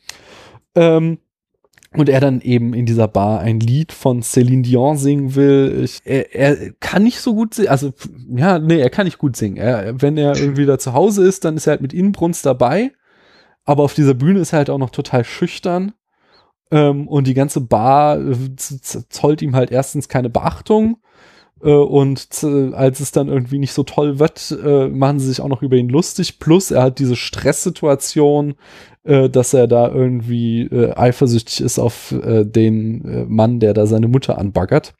Ähm, 0.74 1.18
und 1.96 2.08
er 2.08 2.20
dann 2.20 2.40
eben 2.40 2.72
in 2.72 2.86
dieser 2.86 3.08
Bar 3.08 3.40
ein 3.40 3.58
Lied 3.58 3.92
von 3.92 4.22
Celine 4.22 4.62
Dion 4.62 4.96
singen 4.96 5.34
will. 5.34 5.82
Ich, 5.84 6.00
er, 6.04 6.34
er 6.34 6.72
kann 6.74 7.02
nicht 7.02 7.20
so 7.20 7.34
gut 7.34 7.54
singen, 7.54 7.68
also 7.68 7.92
ja, 8.28 8.58
nee, 8.58 8.80
er 8.80 8.90
kann 8.90 9.06
nicht 9.06 9.18
gut 9.18 9.36
singen. 9.36 9.56
Er, 9.56 10.00
wenn 10.00 10.16
er 10.16 10.36
irgendwie 10.36 10.66
da 10.66 10.78
zu 10.78 10.92
Hause 10.92 11.26
ist, 11.26 11.44
dann 11.44 11.56
ist 11.56 11.66
er 11.66 11.72
halt 11.72 11.82
mit 11.82 11.92
Inbrunst 11.92 12.46
dabei, 12.46 12.92
aber 13.64 13.82
auf 13.82 13.94
dieser 13.94 14.14
Bühne 14.14 14.40
ist 14.40 14.52
er 14.52 14.58
halt 14.58 14.70
auch 14.70 14.78
noch 14.78 14.90
total 14.90 15.24
schüchtern 15.24 15.92
ähm, 16.70 17.08
und 17.08 17.26
die 17.26 17.34
ganze 17.34 17.60
Bar 17.60 18.20
äh, 18.20 18.36
zollt 18.56 19.42
ihm 19.42 19.56
halt 19.56 19.72
erstens 19.72 20.08
keine 20.08 20.30
Beachtung. 20.30 20.98
Äh, 21.62 21.72
und 21.72 22.28
als 22.72 23.00
es 23.00 23.12
dann 23.12 23.28
irgendwie 23.28 23.58
nicht 23.58 23.72
so 23.72 23.82
toll 23.82 24.18
wird, 24.18 24.56
äh, 24.64 24.88
machen 24.88 25.20
sie 25.20 25.26
sich 25.26 25.40
auch 25.40 25.48
noch 25.48 25.62
über 25.62 25.76
ihn 25.76 25.88
lustig. 25.88 26.38
Plus 26.38 26.70
er 26.70 26.84
hat 26.84 26.98
diese 26.98 27.16
Stresssituation, 27.16 28.54
äh, 29.04 29.28
dass 29.28 29.54
er 29.54 29.66
da 29.66 29.88
irgendwie 29.88 30.68
eifersüchtig 30.70 31.60
ist 31.60 31.78
auf 31.78 32.14
den 32.20 33.26
Mann, 33.28 33.60
der 33.60 33.74
da 33.74 33.86
seine 33.86 34.08
Mutter 34.08 34.38
anbaggert. 34.38 34.94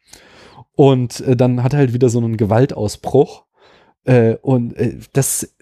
Und 0.75 1.23
dann 1.27 1.63
hat 1.63 1.75
er 1.75 1.81
halt 1.81 1.93
wieder 1.93 2.09
so 2.09 2.19
einen 2.19 2.37
Gewaltausbruch. 2.37 3.45
und 4.43 4.75
das 5.13 5.55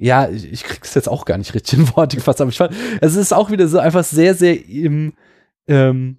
ja, 0.00 0.28
ich 0.28 0.62
krieg's 0.62 0.94
jetzt 0.94 1.08
auch 1.08 1.24
gar 1.24 1.38
nicht 1.38 1.54
richtig 1.54 1.76
in 1.76 1.96
Worte 1.96 2.16
gefasst, 2.16 2.40
aber 2.40 2.50
ich 2.50 2.56
fand, 2.56 2.72
es 3.00 3.16
ist 3.16 3.34
auch 3.34 3.50
wieder 3.50 3.66
so 3.66 3.80
einfach 3.80 4.04
sehr, 4.04 4.34
sehr 4.34 4.64
im, 4.68 5.12
ähm, 5.66 6.18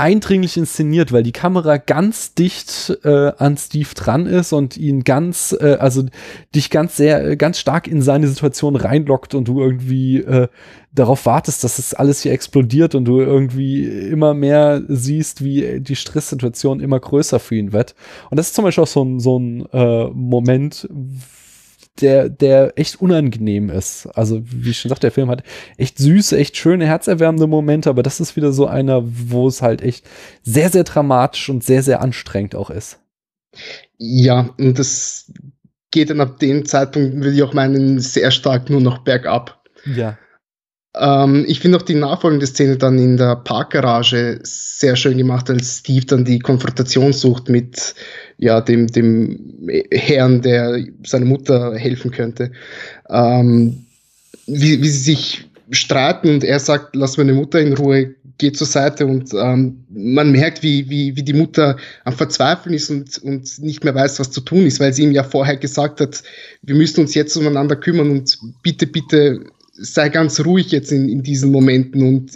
eindringlich 0.00 0.56
inszeniert, 0.56 1.12
weil 1.12 1.22
die 1.22 1.32
Kamera 1.32 1.76
ganz 1.76 2.32
dicht 2.32 2.98
äh, 3.04 3.32
an 3.36 3.58
Steve 3.58 3.90
dran 3.94 4.24
ist 4.24 4.54
und 4.54 4.78
ihn 4.78 5.04
ganz, 5.04 5.54
äh, 5.60 5.76
also 5.78 6.06
dich 6.54 6.70
ganz 6.70 6.96
sehr, 6.96 7.22
äh, 7.22 7.36
ganz 7.36 7.58
stark 7.58 7.86
in 7.86 8.00
seine 8.00 8.26
Situation 8.26 8.76
reinlockt 8.76 9.34
und 9.34 9.46
du 9.46 9.60
irgendwie 9.60 10.20
äh, 10.20 10.48
darauf 10.92 11.26
wartest, 11.26 11.64
dass 11.64 11.78
es 11.78 11.92
alles 11.92 12.22
hier 12.22 12.32
explodiert 12.32 12.94
und 12.94 13.04
du 13.04 13.20
irgendwie 13.20 13.84
immer 13.84 14.32
mehr 14.32 14.82
siehst, 14.88 15.44
wie 15.44 15.80
die 15.80 15.96
Stresssituation 15.96 16.80
immer 16.80 16.98
größer 16.98 17.38
für 17.38 17.56
ihn 17.56 17.74
wird. 17.74 17.94
Und 18.30 18.38
das 18.38 18.48
ist 18.48 18.54
zum 18.54 18.64
Beispiel 18.64 18.84
auch 18.84 18.88
so 18.88 19.04
ein, 19.04 19.20
so 19.20 19.38
ein 19.38 19.66
äh, 19.72 20.06
Moment, 20.14 20.88
der, 22.00 22.28
der 22.28 22.72
echt 22.76 23.00
unangenehm 23.00 23.70
ist. 23.70 24.06
Also, 24.14 24.42
wie 24.44 24.70
ich 24.70 24.80
schon 24.80 24.88
sagte, 24.88 25.06
der 25.06 25.12
Film 25.12 25.30
hat 25.30 25.42
echt 25.76 25.98
süße, 25.98 26.36
echt 26.36 26.56
schöne, 26.56 26.86
herzerwärmende 26.86 27.46
Momente, 27.46 27.90
aber 27.90 28.02
das 28.02 28.20
ist 28.20 28.36
wieder 28.36 28.52
so 28.52 28.66
einer, 28.66 29.02
wo 29.04 29.48
es 29.48 29.62
halt 29.62 29.82
echt 29.82 30.06
sehr, 30.42 30.70
sehr 30.70 30.84
dramatisch 30.84 31.48
und 31.48 31.64
sehr, 31.64 31.82
sehr 31.82 32.00
anstrengend 32.00 32.54
auch 32.54 32.70
ist. 32.70 32.98
Ja, 33.98 34.50
und 34.58 34.78
das 34.78 35.32
geht 35.90 36.10
dann 36.10 36.20
ab 36.20 36.38
dem 36.38 36.64
Zeitpunkt, 36.64 37.16
würde 37.16 37.32
ich 37.32 37.42
auch 37.42 37.52
meinen, 37.52 37.98
sehr 37.98 38.30
stark 38.30 38.70
nur 38.70 38.80
noch 38.80 38.98
bergab. 38.98 39.62
Ja. 39.84 40.16
Ähm, 40.96 41.44
ich 41.46 41.60
finde 41.60 41.78
auch 41.78 41.82
die 41.82 41.94
nachfolgende 41.94 42.46
Szene 42.46 42.76
dann 42.76 42.98
in 42.98 43.16
der 43.16 43.36
Parkgarage 43.36 44.40
sehr 44.42 44.96
schön 44.96 45.18
gemacht, 45.18 45.48
als 45.50 45.78
Steve 45.78 46.06
dann 46.06 46.24
die 46.24 46.38
Konfrontation 46.38 47.12
sucht 47.12 47.48
mit 47.48 47.94
ja, 48.40 48.60
dem, 48.60 48.86
dem 48.86 49.38
Herrn, 49.92 50.40
der 50.40 50.84
seiner 51.06 51.26
Mutter 51.26 51.76
helfen 51.76 52.10
könnte. 52.10 52.50
Ähm, 53.08 53.84
wie, 54.46 54.82
wie 54.82 54.88
sie 54.88 55.12
sich 55.12 55.44
streiten 55.70 56.30
und 56.30 56.44
er 56.44 56.58
sagt, 56.58 56.96
lass 56.96 57.18
meine 57.18 57.34
Mutter 57.34 57.60
in 57.60 57.74
Ruhe, 57.74 58.14
geht 58.38 58.56
zur 58.56 58.66
Seite 58.66 59.06
und 59.06 59.34
ähm, 59.34 59.84
man 59.90 60.32
merkt, 60.32 60.62
wie, 60.62 60.88
wie, 60.88 61.14
wie 61.14 61.22
die 61.22 61.34
Mutter 61.34 61.76
am 62.04 62.14
Verzweifeln 62.14 62.74
ist 62.74 62.88
und, 62.88 63.18
und 63.18 63.58
nicht 63.58 63.84
mehr 63.84 63.94
weiß, 63.94 64.18
was 64.18 64.30
zu 64.30 64.40
tun 64.40 64.64
ist, 64.64 64.80
weil 64.80 64.94
sie 64.94 65.02
ihm 65.02 65.12
ja 65.12 65.22
vorher 65.22 65.58
gesagt 65.58 66.00
hat, 66.00 66.22
wir 66.62 66.74
müssen 66.74 67.00
uns 67.00 67.14
jetzt 67.14 67.36
umeinander 67.36 67.76
kümmern 67.76 68.10
und 68.10 68.38
bitte, 68.62 68.86
bitte 68.86 69.44
sei 69.74 70.08
ganz 70.08 70.42
ruhig 70.44 70.70
jetzt 70.72 70.90
in, 70.90 71.10
in 71.10 71.22
diesen 71.22 71.52
Momenten 71.52 72.02
und 72.02 72.32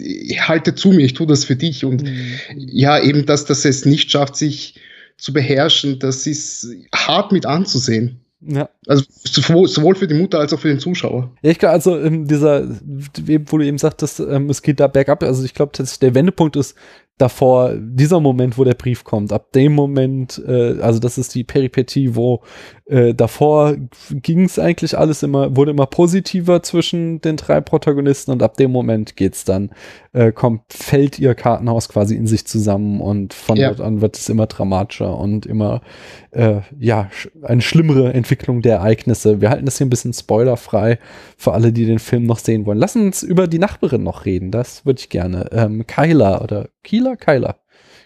halte 0.47 0.75
zu 0.75 0.89
mir, 0.89 1.05
ich 1.05 1.13
tue 1.13 1.27
das 1.27 1.43
für 1.43 1.55
dich. 1.55 1.83
Und 1.83 2.03
mhm. 2.03 2.37
ja, 2.55 3.01
eben 3.01 3.25
das, 3.25 3.45
dass 3.45 3.65
es 3.65 3.85
nicht 3.85 4.11
schafft, 4.11 4.35
sich 4.35 4.75
zu 5.17 5.33
beherrschen, 5.33 5.99
das 5.99 6.27
ist 6.27 6.67
hart 6.93 7.31
mit 7.31 7.45
anzusehen. 7.45 8.21
Ja. 8.41 8.69
Also 8.85 9.05
sowohl 9.23 9.95
für 9.95 10.07
die 10.07 10.13
Mutter 10.13 10.39
als 10.39 10.53
auch 10.53 10.59
für 10.59 10.67
den 10.67 10.79
Zuschauer. 10.79 11.31
Ja, 11.41 11.49
ich 11.49 11.57
glaube, 11.57 11.73
also 11.73 11.97
ähm, 11.97 12.27
dieser, 12.27 12.67
wo 12.67 13.57
du 13.57 13.65
eben 13.65 13.79
sagtest, 13.79 14.19
ähm, 14.19 14.49
es 14.49 14.61
geht 14.61 14.79
da 14.79 14.87
bergab, 14.87 15.23
also 15.23 15.43
ich 15.43 15.53
glaube 15.53 15.71
der 15.73 16.15
Wendepunkt 16.15 16.55
ist, 16.55 16.75
davor, 17.17 17.73
dieser 17.77 18.19
Moment, 18.19 18.57
wo 18.57 18.63
der 18.63 18.73
Brief 18.73 19.03
kommt, 19.03 19.31
ab 19.31 19.51
dem 19.53 19.73
Moment, 19.73 20.41
äh, 20.45 20.79
also 20.81 20.99
das 20.99 21.17
ist 21.17 21.33
die 21.33 21.43
Peripetie, 21.45 22.15
wo 22.15 22.43
äh, 22.87 23.15
davor 23.15 23.75
ging 24.11 24.43
es 24.43 24.59
eigentlich 24.59 24.95
alles 24.97 25.23
immer, 25.23 25.55
wurde 25.55 25.71
immer 25.71 25.87
positiver 25.87 26.61
zwischen 26.61 27.19
den 27.19 27.35
drei 27.35 27.59
Protagonisten 27.59 28.31
und 28.31 28.43
ab 28.43 28.57
dem 28.57 28.71
Moment 28.71 29.15
geht's 29.15 29.43
dann, 29.43 29.71
äh, 30.13 30.31
kommt, 30.31 30.61
fällt 30.71 31.17
ihr 31.17 31.33
Kartenhaus 31.33 31.89
quasi 31.89 32.15
in 32.15 32.27
sich 32.27 32.45
zusammen 32.45 33.01
und 33.01 33.33
von 33.33 33.57
ja. 33.57 33.69
dort 33.69 33.81
an 33.81 34.01
wird 34.01 34.17
es 34.17 34.29
immer 34.29 34.45
dramatischer 34.45 35.17
und 35.17 35.47
immer, 35.47 35.81
äh, 36.29 36.61
ja, 36.79 37.09
eine 37.41 37.61
schlimmere 37.61 38.13
Entwicklung 38.13 38.61
der 38.61 38.75
Ereignisse. 38.77 39.41
Wir 39.41 39.49
halten 39.49 39.65
das 39.65 39.79
hier 39.79 39.87
ein 39.87 39.89
bisschen 39.89 40.13
spoilerfrei 40.13 40.99
für 41.37 41.53
alle, 41.53 41.73
die 41.73 41.87
den 41.87 41.99
Film 41.99 42.27
noch 42.27 42.39
sehen 42.39 42.67
wollen. 42.67 42.77
Lass 42.77 42.95
uns 42.95 43.23
über 43.23 43.47
die 43.47 43.59
Nachbarin 43.59 44.03
noch 44.03 44.25
reden, 44.25 44.51
das 44.51 44.85
würde 44.85 44.99
ich 44.99 45.09
gerne. 45.09 45.49
Ähm, 45.51 45.87
Kyla 45.87 46.43
oder 46.43 46.69
Kieler? 46.83 47.15
Kyla. 47.17 47.55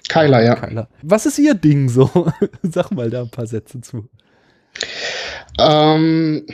Kyla, 0.07 0.41
ja. 0.41 0.55
Kyla. 0.55 0.87
Was 1.01 1.25
ist 1.25 1.37
ihr 1.37 1.53
Ding 1.53 1.89
so? 1.89 2.09
Sag 2.61 2.91
mal 2.91 3.09
da 3.09 3.23
ein 3.23 3.29
paar 3.29 3.45
Sätze 3.45 3.81
zu. 3.81 4.07
Ähm, 5.59 6.45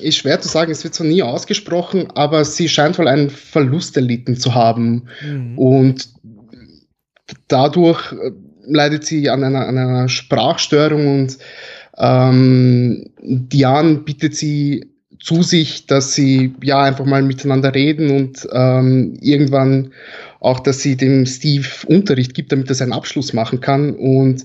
ist 0.00 0.18
schwer 0.18 0.40
zu 0.40 0.48
sagen, 0.48 0.70
es 0.70 0.84
wird 0.84 0.94
so 0.94 1.04
nie 1.04 1.22
ausgesprochen, 1.22 2.08
aber 2.14 2.44
sie 2.44 2.68
scheint 2.68 2.98
wohl 2.98 3.08
einen 3.08 3.30
Verlust 3.30 3.96
erlitten 3.96 4.36
zu 4.36 4.54
haben. 4.54 5.08
Mhm. 5.22 5.58
Und 5.58 6.08
dadurch 7.48 8.12
äh, 8.12 8.32
leidet 8.66 9.04
sie 9.04 9.30
an 9.30 9.44
einer, 9.44 9.66
an 9.66 9.78
einer 9.78 10.08
Sprachstörung 10.08 11.20
und 11.20 11.38
ähm, 11.98 13.10
Diane 13.22 13.96
bittet 13.96 14.36
sie 14.36 14.92
zu 15.18 15.42
sich, 15.42 15.86
dass 15.86 16.14
sie 16.14 16.54
ja 16.62 16.82
einfach 16.82 17.06
mal 17.06 17.22
miteinander 17.22 17.74
reden 17.74 18.10
und 18.10 18.46
ähm, 18.52 19.16
irgendwann 19.20 19.92
auch, 20.40 20.60
dass 20.60 20.80
sie 20.80 20.96
dem 20.96 21.26
Steve 21.26 21.66
Unterricht 21.86 22.34
gibt, 22.34 22.52
damit 22.52 22.68
er 22.68 22.74
seinen 22.74 22.92
Abschluss 22.92 23.32
machen 23.32 23.60
kann. 23.60 23.94
Und 23.94 24.44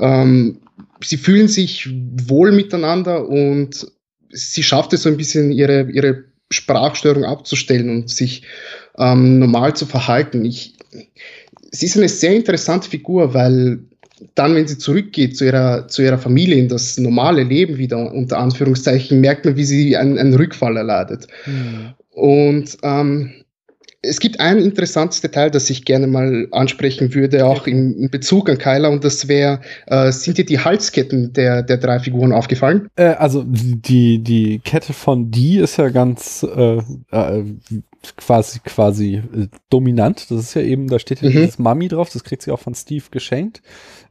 ähm, 0.00 0.58
sie 1.04 1.16
fühlen 1.16 1.48
sich 1.48 1.88
wohl 2.26 2.52
miteinander 2.52 3.28
und 3.28 3.86
sie 4.30 4.62
schafft 4.62 4.92
es 4.92 5.02
so 5.02 5.08
ein 5.08 5.16
bisschen, 5.16 5.52
ihre, 5.52 5.90
ihre 5.90 6.24
Sprachstörung 6.50 7.24
abzustellen 7.24 7.88
und 7.88 8.10
sich 8.10 8.42
ähm, 8.98 9.38
normal 9.38 9.74
zu 9.74 9.86
verhalten. 9.86 10.44
Ich, 10.44 10.76
sie 11.70 11.86
ist 11.86 11.96
eine 11.96 12.08
sehr 12.08 12.34
interessante 12.34 12.88
Figur, 12.88 13.34
weil 13.34 13.80
dann, 14.34 14.54
wenn 14.54 14.68
sie 14.68 14.78
zurückgeht 14.78 15.36
zu 15.36 15.44
ihrer, 15.44 15.88
zu 15.88 16.02
ihrer 16.02 16.18
Familie, 16.18 16.56
in 16.56 16.68
das 16.68 16.98
normale 16.98 17.42
Leben 17.42 17.78
wieder, 17.78 18.12
unter 18.12 18.38
Anführungszeichen, 18.38 19.20
merkt 19.20 19.44
man, 19.44 19.56
wie 19.56 19.64
sie 19.64 19.96
einen, 19.96 20.18
einen 20.18 20.34
Rückfall 20.34 20.76
erleidet. 20.76 21.26
Mhm. 21.46 21.94
Und 22.10 22.76
ähm, 22.82 23.32
es 24.02 24.18
gibt 24.18 24.40
ein 24.40 24.58
interessantes 24.58 25.20
Detail, 25.20 25.50
das 25.50 25.70
ich 25.70 25.84
gerne 25.84 26.08
mal 26.08 26.48
ansprechen 26.50 27.14
würde, 27.14 27.46
auch 27.46 27.68
in, 27.68 27.94
in 27.96 28.10
Bezug 28.10 28.50
an 28.50 28.58
Kyla, 28.58 28.88
und 28.88 29.04
das 29.04 29.28
wäre, 29.28 29.60
äh, 29.86 30.10
sind 30.10 30.38
dir 30.38 30.44
die 30.44 30.58
Halsketten 30.58 31.32
der, 31.32 31.62
der 31.62 31.76
drei 31.76 32.00
Figuren 32.00 32.32
aufgefallen? 32.32 32.88
Äh, 32.96 33.04
also 33.04 33.44
die, 33.46 34.18
die 34.18 34.58
Kette 34.58 34.92
von 34.92 35.30
die 35.30 35.58
ist 35.58 35.76
ja 35.76 35.88
ganz 35.88 36.42
äh, 36.42 36.78
äh, 37.12 37.44
quasi, 38.16 38.58
quasi 38.64 39.14
äh, 39.16 39.46
dominant. 39.70 40.30
Das 40.30 40.40
ist 40.40 40.54
ja 40.54 40.62
eben, 40.62 40.88
da 40.88 40.98
steht 40.98 41.22
ja 41.22 41.28
mhm. 41.28 41.34
dieses 41.34 41.60
Mami 41.60 41.86
drauf, 41.86 42.10
das 42.10 42.24
kriegt 42.24 42.42
sie 42.42 42.50
auch 42.50 42.60
von 42.60 42.74
Steve 42.74 43.04
geschenkt. 43.12 43.62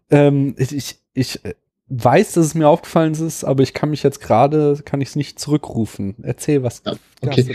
Ähm, 0.10 0.56
ich, 0.58 0.98
ich 1.14 1.44
äh, 1.44 1.54
weiß, 1.92 2.34
dass 2.34 2.46
es 2.46 2.56
mir 2.56 2.70
aufgefallen 2.70 3.14
ist, 3.14 3.44
aber 3.44 3.64
ich 3.64 3.74
kann 3.74 3.90
mich 3.90 4.02
jetzt 4.02 4.22
gerade, 4.22 4.80
kann 4.86 5.02
ich 5.02 5.10
es 5.10 5.16
nicht 5.18 5.40
zurückrufen. 5.40 6.16
Erzähl, 6.24 6.64
was 6.64 6.82
ja, 6.86 6.94
okay. 7.22 7.46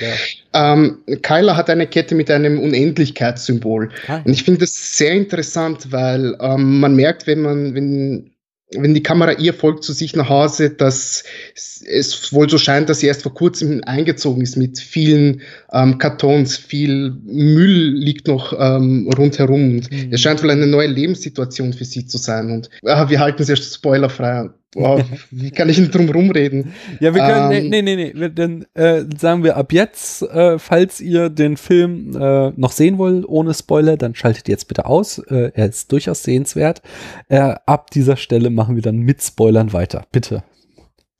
da? 0.53 0.73
Ähm, 0.73 0.99
Kyla 1.23 1.57
hat 1.57 1.71
eine 1.71 1.87
Kette 1.87 2.15
mit 2.15 2.31
einem 2.31 2.61
Unendlichkeitssymbol. 2.61 3.91
Ah, 4.07 4.21
Und 4.25 4.33
ich 4.33 4.45
finde 4.45 4.61
das 4.61 4.99
sehr 4.99 5.13
interessant, 5.13 5.91
weil 5.91 6.37
ähm, 6.41 6.81
man 6.81 6.95
merkt, 6.95 7.27
wenn 7.27 7.41
man, 7.41 7.75
wenn 7.75 8.31
wenn 8.75 8.95
die 8.95 9.03
Kamera 9.03 9.33
ihr 9.33 9.55
folgt 9.55 9.85
zu 9.85 9.93
sich 9.93 10.17
nach 10.17 10.29
Hause, 10.29 10.71
dass 10.71 11.23
es 11.55 12.33
wohl 12.33 12.51
so 12.51 12.59
scheint, 12.59 12.89
dass 12.89 13.01
sie 13.01 13.07
erst 13.07 13.23
vor 13.23 13.35
kurzem 13.35 13.83
eingezogen 13.85 14.43
ist 14.43 14.57
mit 14.57 14.79
vielen 14.79 15.43
ähm, 15.73 15.99
Kartons, 15.99 16.57
viel 16.57 17.17
Müll 17.25 17.95
liegt 17.95 18.27
noch 18.27 18.53
ähm, 18.59 19.09
rundherum. 19.17 19.77
Und 19.77 19.93
mhm. 19.93 20.13
Es 20.13 20.21
scheint 20.21 20.43
wohl 20.43 20.51
eine 20.51 20.67
neue 20.67 20.89
Lebenssituation 20.89 21.73
für 21.73 21.85
sie 21.85 22.07
zu 22.07 22.19
sein. 22.19 22.51
Und 22.51 22.71
äh, 22.83 23.09
wir 23.09 23.21
halten 23.21 23.43
es 23.43 23.49
ja 23.49 23.57
spoilerfrei. 23.57 24.51
Boah, 24.73 25.05
wie 25.31 25.51
kann 25.51 25.69
ich 25.69 25.77
denn 25.77 25.91
drum 25.91 26.09
rumreden? 26.09 26.73
Ja, 27.01 27.15
wir 27.15 27.23
können, 27.23 27.53
ähm, 27.53 27.71
nee, 27.71 27.83
nee, 27.83 27.97
nee, 27.97 28.13
nee. 28.15 28.29
Dann 28.29 28.67
äh, 28.75 29.05
sagen 29.19 29.43
wir 29.45 29.57
ab 29.57 29.73
jetzt, 29.73 30.23
äh, 30.23 30.59
falls 30.59 31.01
ihr 31.01 31.31
den 31.31 31.57
Film 31.57 32.17
äh, 32.17 32.51
noch 32.57 32.73
sehen 32.73 32.99
wollt, 32.99 33.27
ohne 33.27 33.55
Spoiler, 33.55 33.97
dann 33.97 34.15
schaltet 34.15 34.49
jetzt 34.49 34.69
bitte 34.69 34.87
aus. 34.87 35.19
Äh, 35.19 35.53
er 35.55 35.67
ist 35.67 35.93
durchaus 35.93 36.23
sehenswert. 36.23 36.83
Äh, 37.29 37.55
ab 37.67 37.91
dieser 37.91 38.17
Stelle 38.17 38.51
machen 38.51 38.75
wir 38.75 38.83
dann 38.83 38.99
mit 38.99 39.23
Spoilern 39.23 39.73
weiter. 39.73 40.07
Bitte. 40.13 40.43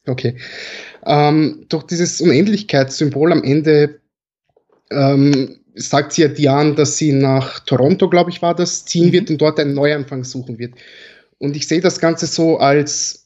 Okay. 0.07 0.37
Ähm, 1.05 1.67
durch 1.69 1.85
dieses 1.85 2.21
Unendlichkeitssymbol 2.21 3.33
am 3.33 3.43
Ende 3.43 4.01
ähm, 4.91 5.59
sagt 5.75 6.13
sie 6.13 6.23
ja 6.23 6.29
Diane, 6.29 6.75
dass 6.75 6.97
sie 6.97 7.13
nach 7.13 7.61
Toronto, 7.61 8.09
glaube 8.09 8.31
ich, 8.31 8.41
war 8.43 8.55
das, 8.55 8.85
ziehen 8.85 9.09
mhm. 9.09 9.13
wird 9.13 9.31
und 9.31 9.39
dort 9.41 9.61
einen 9.61 9.75
Neuanfang 9.75 10.25
suchen 10.25 10.59
wird. 10.59 10.75
Und 11.39 11.57
ich 11.57 11.69
sehe 11.69 11.81
das 11.81 12.01
Ganze 12.01 12.27
so 12.27 12.59
als, 12.59 13.26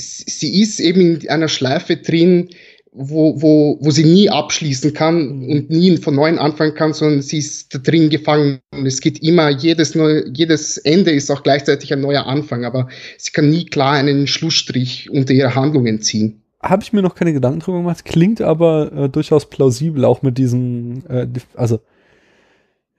sie 0.00 0.60
ist 0.60 0.80
eben 0.80 1.20
in 1.20 1.28
einer 1.28 1.48
Schleife 1.48 1.96
drin, 1.96 2.50
wo, 2.92 3.40
wo, 3.40 3.78
wo 3.80 3.90
sie 3.90 4.04
nie 4.04 4.28
abschließen 4.28 4.92
kann 4.92 5.38
mhm. 5.38 5.48
und 5.50 5.70
nie 5.70 5.96
von 5.96 6.14
neuem 6.14 6.38
anfangen 6.38 6.74
kann, 6.74 6.92
sondern 6.92 7.22
sie 7.22 7.38
ist 7.38 7.74
da 7.74 7.78
drin 7.78 8.10
gefangen. 8.10 8.60
Und 8.72 8.86
es 8.86 9.00
geht 9.00 9.22
immer, 9.22 9.48
jedes, 9.50 9.94
neue, 9.94 10.28
jedes 10.32 10.76
Ende 10.78 11.12
ist 11.12 11.30
auch 11.30 11.42
gleichzeitig 11.42 11.92
ein 11.92 12.00
neuer 12.00 12.26
Anfang, 12.26 12.64
aber 12.64 12.88
sie 13.16 13.30
kann 13.30 13.50
nie 13.50 13.66
klar 13.66 13.94
einen 13.94 14.26
Schlussstrich 14.26 15.08
unter 15.10 15.32
ihre 15.32 15.54
Handlungen 15.54 16.00
ziehen. 16.00 16.42
Habe 16.62 16.82
ich 16.82 16.92
mir 16.92 17.00
noch 17.00 17.14
keine 17.14 17.32
Gedanken 17.32 17.60
drüber 17.60 17.78
gemacht, 17.78 18.04
klingt 18.04 18.42
aber 18.42 18.92
äh, 18.92 19.08
durchaus 19.08 19.48
plausibel, 19.48 20.04
auch 20.04 20.20
mit 20.22 20.36
diesem, 20.36 21.02
äh, 21.08 21.26
also 21.54 21.80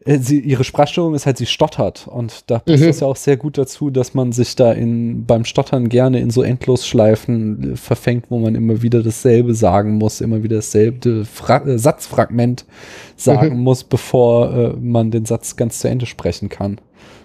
sie, 0.06 0.40
ihre 0.40 0.64
Sprachstörung 0.64 1.14
ist 1.14 1.26
halt, 1.26 1.38
sie 1.38 1.46
stottert. 1.46 2.08
Und 2.08 2.50
da 2.50 2.60
passt 2.60 2.82
mhm. 2.82 2.88
das 2.88 3.00
ja 3.02 3.08
auch 3.08 3.16
sehr 3.16 3.38
gut 3.38 3.58
dazu, 3.58 3.90
dass 3.90 4.14
man 4.14 4.32
sich 4.32 4.56
da 4.56 4.72
in, 4.72 5.26
beim 5.26 5.46
Stottern 5.46 5.90
gerne 5.90 6.20
in 6.20 6.30
so 6.30 6.42
Endlosschleifen 6.42 7.74
äh, 7.74 7.76
verfängt, 7.76 8.26
wo 8.30 8.40
man 8.40 8.56
immer 8.56 8.82
wieder 8.82 9.04
dasselbe 9.04 9.54
sagen 9.54 9.94
muss, 9.94 10.22
immer 10.22 10.44
wieder 10.44 10.58
dasselbe 10.58 11.26
Fra 11.26 11.58
äh, 11.66 11.78
Satzfragment 11.78 12.66
sagen 13.16 13.58
mhm. 13.58 13.64
muss, 13.64 13.84
bevor 13.84 14.54
äh, 14.54 14.74
man 14.80 15.12
den 15.12 15.26
Satz 15.26 15.56
ganz 15.56 15.80
zu 15.80 15.88
Ende 15.88 16.06
sprechen 16.06 16.50
kann. 16.50 16.80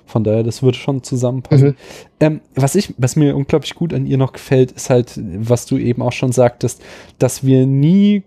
Von 0.04 0.22
daher, 0.22 0.44
das 0.44 0.62
würde 0.62 0.78
schon 0.78 1.02
zusammenpassen. 1.02 1.68
Mhm. 1.68 1.74
Ähm, 2.20 2.40
was 2.54 2.74
ich, 2.74 2.94
was 2.96 3.16
mir 3.16 3.34
unglaublich 3.34 3.74
gut 3.74 3.92
an 3.92 4.06
ihr 4.06 4.18
noch 4.18 4.32
gefällt, 4.32 4.72
ist 4.72 4.90
halt, 4.90 5.18
was 5.18 5.66
du 5.66 5.78
eben 5.78 6.02
auch 6.02 6.12
schon 6.12 6.30
sagtest, 6.30 6.80
dass 7.18 7.44
wir 7.44 7.66
nie 7.66 8.22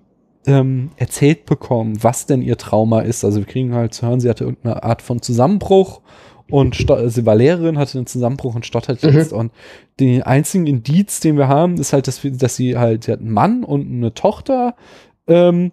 ähm, 0.49 0.89
erzählt 0.97 1.45
bekommen, 1.45 2.01
was 2.01 2.25
denn 2.25 2.41
ihr 2.41 2.57
Trauma 2.57 3.01
ist. 3.01 3.23
Also 3.23 3.39
wir 3.39 3.45
kriegen 3.45 3.73
halt 3.73 3.93
zu 3.93 4.07
hören, 4.07 4.19
sie 4.19 4.29
hatte 4.29 4.43
irgendeine 4.43 4.83
Art 4.83 5.01
von 5.01 5.21
Zusammenbruch 5.21 6.01
und 6.49 6.75
sie 6.75 7.25
war 7.25 7.35
Lehrerin, 7.35 7.77
hatte 7.77 7.97
einen 7.99 8.07
Zusammenbruch 8.07 8.55
und 8.55 8.65
stottert 8.65 9.03
mhm. 9.03 9.09
jetzt. 9.09 9.33
Und 9.33 9.51
den 9.99 10.23
einzigen 10.23 10.65
Indiz, 10.65 11.19
den 11.19 11.37
wir 11.37 11.47
haben, 11.47 11.75
ist 11.75 11.93
halt, 11.93 12.07
dass, 12.07 12.23
wir, 12.23 12.31
dass 12.31 12.55
sie 12.55 12.77
halt, 12.77 13.03
sie 13.03 13.11
hat 13.11 13.19
einen 13.19 13.31
Mann 13.31 13.63
und 13.63 13.87
eine 13.87 14.13
Tochter. 14.13 14.75
Ähm, 15.27 15.71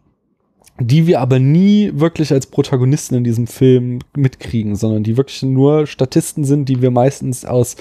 die 0.79 1.07
wir 1.07 1.21
aber 1.21 1.39
nie 1.39 1.91
wirklich 1.95 2.33
als 2.33 2.47
Protagonisten 2.47 3.15
in 3.15 3.25
diesem 3.25 3.47
Film 3.47 4.01
mitkriegen, 4.15 4.77
sondern 4.77 5.05
die 5.05 5.17
wirklich 5.17 5.43
nur 5.43 5.87
Statisten 5.87 6.45
sind, 6.45 6.69
die 6.69 6.83
wir 6.83 6.91
meistens 6.91 7.47
aus 7.47 7.77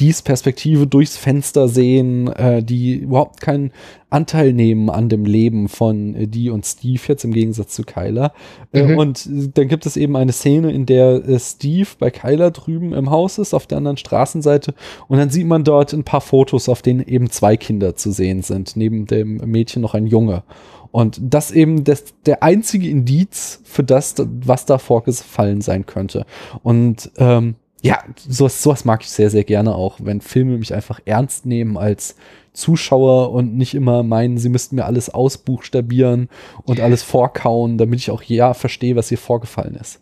dies 0.00 0.22
Perspektive 0.22 0.86
durchs 0.86 1.16
Fenster 1.16 1.68
sehen, 1.68 2.26
äh, 2.28 2.62
die 2.62 2.94
überhaupt 2.94 3.40
keinen 3.40 3.70
Anteil 4.08 4.52
nehmen 4.52 4.90
an 4.90 5.08
dem 5.08 5.24
Leben 5.24 5.68
von 5.68 6.16
äh, 6.16 6.26
die 6.26 6.50
und 6.50 6.66
Steve 6.66 7.00
jetzt 7.06 7.24
im 7.24 7.32
Gegensatz 7.32 7.74
zu 7.74 7.84
Kyler. 7.84 8.32
Äh, 8.72 8.82
mhm. 8.82 8.98
und 8.98 9.28
dann 9.56 9.68
gibt 9.68 9.86
es 9.86 9.96
eben 9.96 10.16
eine 10.16 10.32
Szene, 10.32 10.72
in 10.72 10.86
der 10.86 11.28
äh, 11.28 11.38
Steve 11.38 11.88
bei 11.98 12.10
Kyler 12.10 12.50
drüben 12.50 12.92
im 12.94 13.10
Haus 13.10 13.38
ist, 13.38 13.54
auf 13.54 13.68
der 13.68 13.78
anderen 13.78 13.98
Straßenseite 13.98 14.74
und 15.06 15.18
dann 15.18 15.30
sieht 15.30 15.46
man 15.46 15.62
dort 15.62 15.92
ein 15.92 16.04
paar 16.04 16.22
Fotos, 16.22 16.68
auf 16.68 16.82
denen 16.82 17.06
eben 17.06 17.30
zwei 17.30 17.56
Kinder 17.56 17.94
zu 17.94 18.10
sehen 18.10 18.42
sind, 18.42 18.76
neben 18.76 19.06
dem 19.06 19.36
Mädchen 19.36 19.82
noch 19.82 19.94
ein 19.94 20.06
Junge. 20.06 20.42
Und 20.92 21.20
das 21.22 21.50
eben 21.50 21.84
das, 21.84 22.04
der 22.26 22.42
einzige 22.42 22.88
Indiz 22.88 23.60
für 23.64 23.84
das, 23.84 24.14
was 24.18 24.66
da 24.66 24.78
vorgefallen 24.78 25.60
sein 25.60 25.86
könnte. 25.86 26.26
Und 26.62 27.10
ähm, 27.16 27.54
ja, 27.82 28.02
sowas, 28.16 28.62
sowas 28.62 28.84
mag 28.84 29.02
ich 29.02 29.10
sehr, 29.10 29.30
sehr 29.30 29.44
gerne 29.44 29.74
auch, 29.74 29.98
wenn 30.02 30.20
Filme 30.20 30.58
mich 30.58 30.74
einfach 30.74 31.00
ernst 31.04 31.46
nehmen 31.46 31.78
als 31.78 32.16
Zuschauer 32.52 33.32
und 33.32 33.56
nicht 33.56 33.74
immer 33.74 34.02
meinen, 34.02 34.36
sie 34.36 34.48
müssten 34.48 34.76
mir 34.76 34.84
alles 34.84 35.08
ausbuchstabieren 35.08 36.28
und 36.64 36.80
alles 36.80 37.02
vorkauen, 37.02 37.78
damit 37.78 38.00
ich 38.00 38.10
auch 38.10 38.22
ja 38.22 38.54
verstehe, 38.54 38.96
was 38.96 39.08
hier 39.08 39.18
vorgefallen 39.18 39.76
ist. 39.76 40.00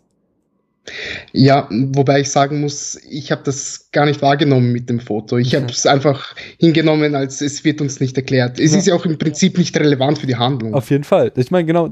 Ja, 1.33 1.67
wobei 1.69 2.21
ich 2.21 2.31
sagen 2.31 2.61
muss, 2.61 2.99
ich 3.09 3.31
habe 3.31 3.41
das 3.43 3.89
gar 3.91 4.05
nicht 4.05 4.21
wahrgenommen 4.21 4.71
mit 4.71 4.89
dem 4.89 4.99
Foto. 4.99 5.37
Ich 5.37 5.55
habe 5.55 5.67
es 5.67 5.85
einfach 5.85 6.35
hingenommen, 6.59 7.15
als 7.15 7.41
es 7.41 7.63
wird 7.63 7.81
uns 7.81 7.99
nicht 7.99 8.17
erklärt. 8.17 8.59
Es 8.59 8.71
ja. 8.71 8.77
ist 8.77 8.87
ja 8.87 8.95
auch 8.95 9.05
im 9.05 9.17
Prinzip 9.17 9.57
nicht 9.57 9.75
relevant 9.77 10.19
für 10.19 10.27
die 10.27 10.35
Handlung. 10.35 10.73
Auf 10.73 10.89
jeden 10.89 11.03
Fall. 11.03 11.31
Ich 11.35 11.51
meine, 11.51 11.65
genau, 11.65 11.89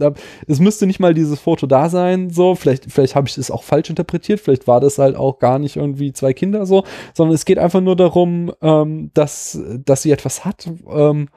es 0.48 0.60
müsste 0.60 0.88
nicht 0.88 1.00
mal 1.00 1.14
dieses 1.14 1.40
Foto 1.40 1.68
da 1.68 1.90
sein, 1.90 2.30
so. 2.30 2.56
Vielleicht, 2.56 2.92
vielleicht 2.92 3.16
habe 3.16 3.28
ich 3.28 3.38
es 3.38 3.52
auch 3.52 3.64
falsch 3.64 3.90
interpretiert. 3.90 4.40
Vielleicht 4.40 4.68
war 4.68 4.80
das 4.80 4.98
halt 4.98 5.16
auch 5.16 5.40
gar 5.40 5.60
nicht 5.60 5.76
irgendwie 5.76 6.14
zwei 6.14 6.34
Kinder 6.34 6.66
so, 6.66 6.84
sondern 7.14 7.36
es 7.36 7.46
geht 7.46 7.60
einfach 7.60 7.82
nur 7.82 7.96
darum, 7.96 8.52
ähm, 8.62 9.12
dass, 9.14 9.60
dass 9.86 10.02
sie 10.02 10.12
etwas 10.12 10.46
hat. 10.46 10.68
Ähm, 10.90 11.30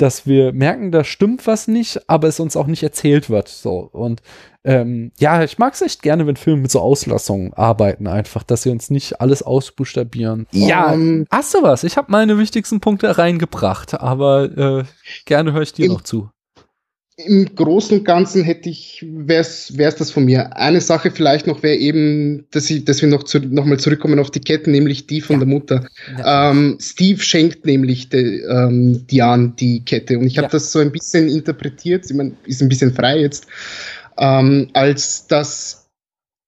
dass 0.00 0.26
wir 0.26 0.52
merken, 0.52 0.92
da 0.92 1.04
stimmt 1.04 1.46
was 1.46 1.68
nicht, 1.68 2.08
aber 2.08 2.28
es 2.28 2.40
uns 2.40 2.56
auch 2.56 2.66
nicht 2.66 2.82
erzählt 2.82 3.28
wird. 3.28 3.48
So. 3.48 3.78
Und 3.92 4.22
ähm, 4.64 5.12
ja, 5.18 5.42
ich 5.42 5.58
mag 5.58 5.74
es 5.74 5.82
echt 5.82 6.02
gerne, 6.02 6.26
wenn 6.26 6.36
Filme 6.36 6.62
mit 6.62 6.70
so 6.70 6.80
Auslassungen 6.80 7.52
arbeiten, 7.54 8.06
einfach, 8.06 8.42
dass 8.42 8.62
sie 8.62 8.70
uns 8.70 8.90
nicht 8.90 9.20
alles 9.20 9.42
ausbuchstabieren. 9.42 10.46
Ja, 10.52 10.92
um, 10.92 11.00
ähm, 11.00 11.26
hast 11.30 11.54
du 11.54 11.62
was? 11.62 11.84
Ich 11.84 11.96
habe 11.96 12.10
meine 12.10 12.38
wichtigsten 12.38 12.80
Punkte 12.80 13.18
reingebracht, 13.18 14.00
aber 14.00 14.44
äh, 14.56 14.84
gerne 15.26 15.52
höre 15.52 15.62
ich 15.62 15.72
dir 15.72 15.88
noch 15.88 16.02
zu 16.02 16.30
im 17.26 17.54
Großen 17.54 17.98
und 17.98 18.04
Ganzen 18.04 18.42
hätte 18.44 18.68
ich, 18.68 19.04
wäre 19.08 19.40
es 19.40 19.72
das 19.76 20.10
von 20.10 20.24
mir. 20.24 20.56
Eine 20.56 20.80
Sache 20.80 21.10
vielleicht 21.10 21.46
noch 21.46 21.62
wäre 21.62 21.76
eben, 21.76 22.46
dass, 22.50 22.70
ich, 22.70 22.84
dass 22.84 23.02
wir 23.02 23.08
noch, 23.08 23.24
zu, 23.24 23.38
noch 23.40 23.64
mal 23.64 23.78
zurückkommen 23.78 24.18
auf 24.18 24.30
die 24.30 24.40
Kette, 24.40 24.70
nämlich 24.70 25.06
die 25.06 25.20
von 25.20 25.36
ja. 25.36 25.40
der 25.40 25.48
Mutter. 25.48 25.86
Ja. 26.18 26.50
Ähm, 26.50 26.78
Steve 26.80 27.20
schenkt 27.20 27.66
nämlich 27.66 28.08
de, 28.08 28.42
ähm, 28.44 29.06
Diane 29.06 29.52
die 29.58 29.84
Kette 29.84 30.18
und 30.18 30.26
ich 30.26 30.38
habe 30.38 30.46
ja. 30.46 30.52
das 30.52 30.72
so 30.72 30.78
ein 30.78 30.92
bisschen 30.92 31.28
interpretiert, 31.28 32.06
ich 32.08 32.16
meine, 32.16 32.32
ist 32.46 32.62
ein 32.62 32.68
bisschen 32.68 32.94
frei 32.94 33.20
jetzt, 33.20 33.46
ähm, 34.18 34.68
als 34.72 35.26
dass 35.26 35.80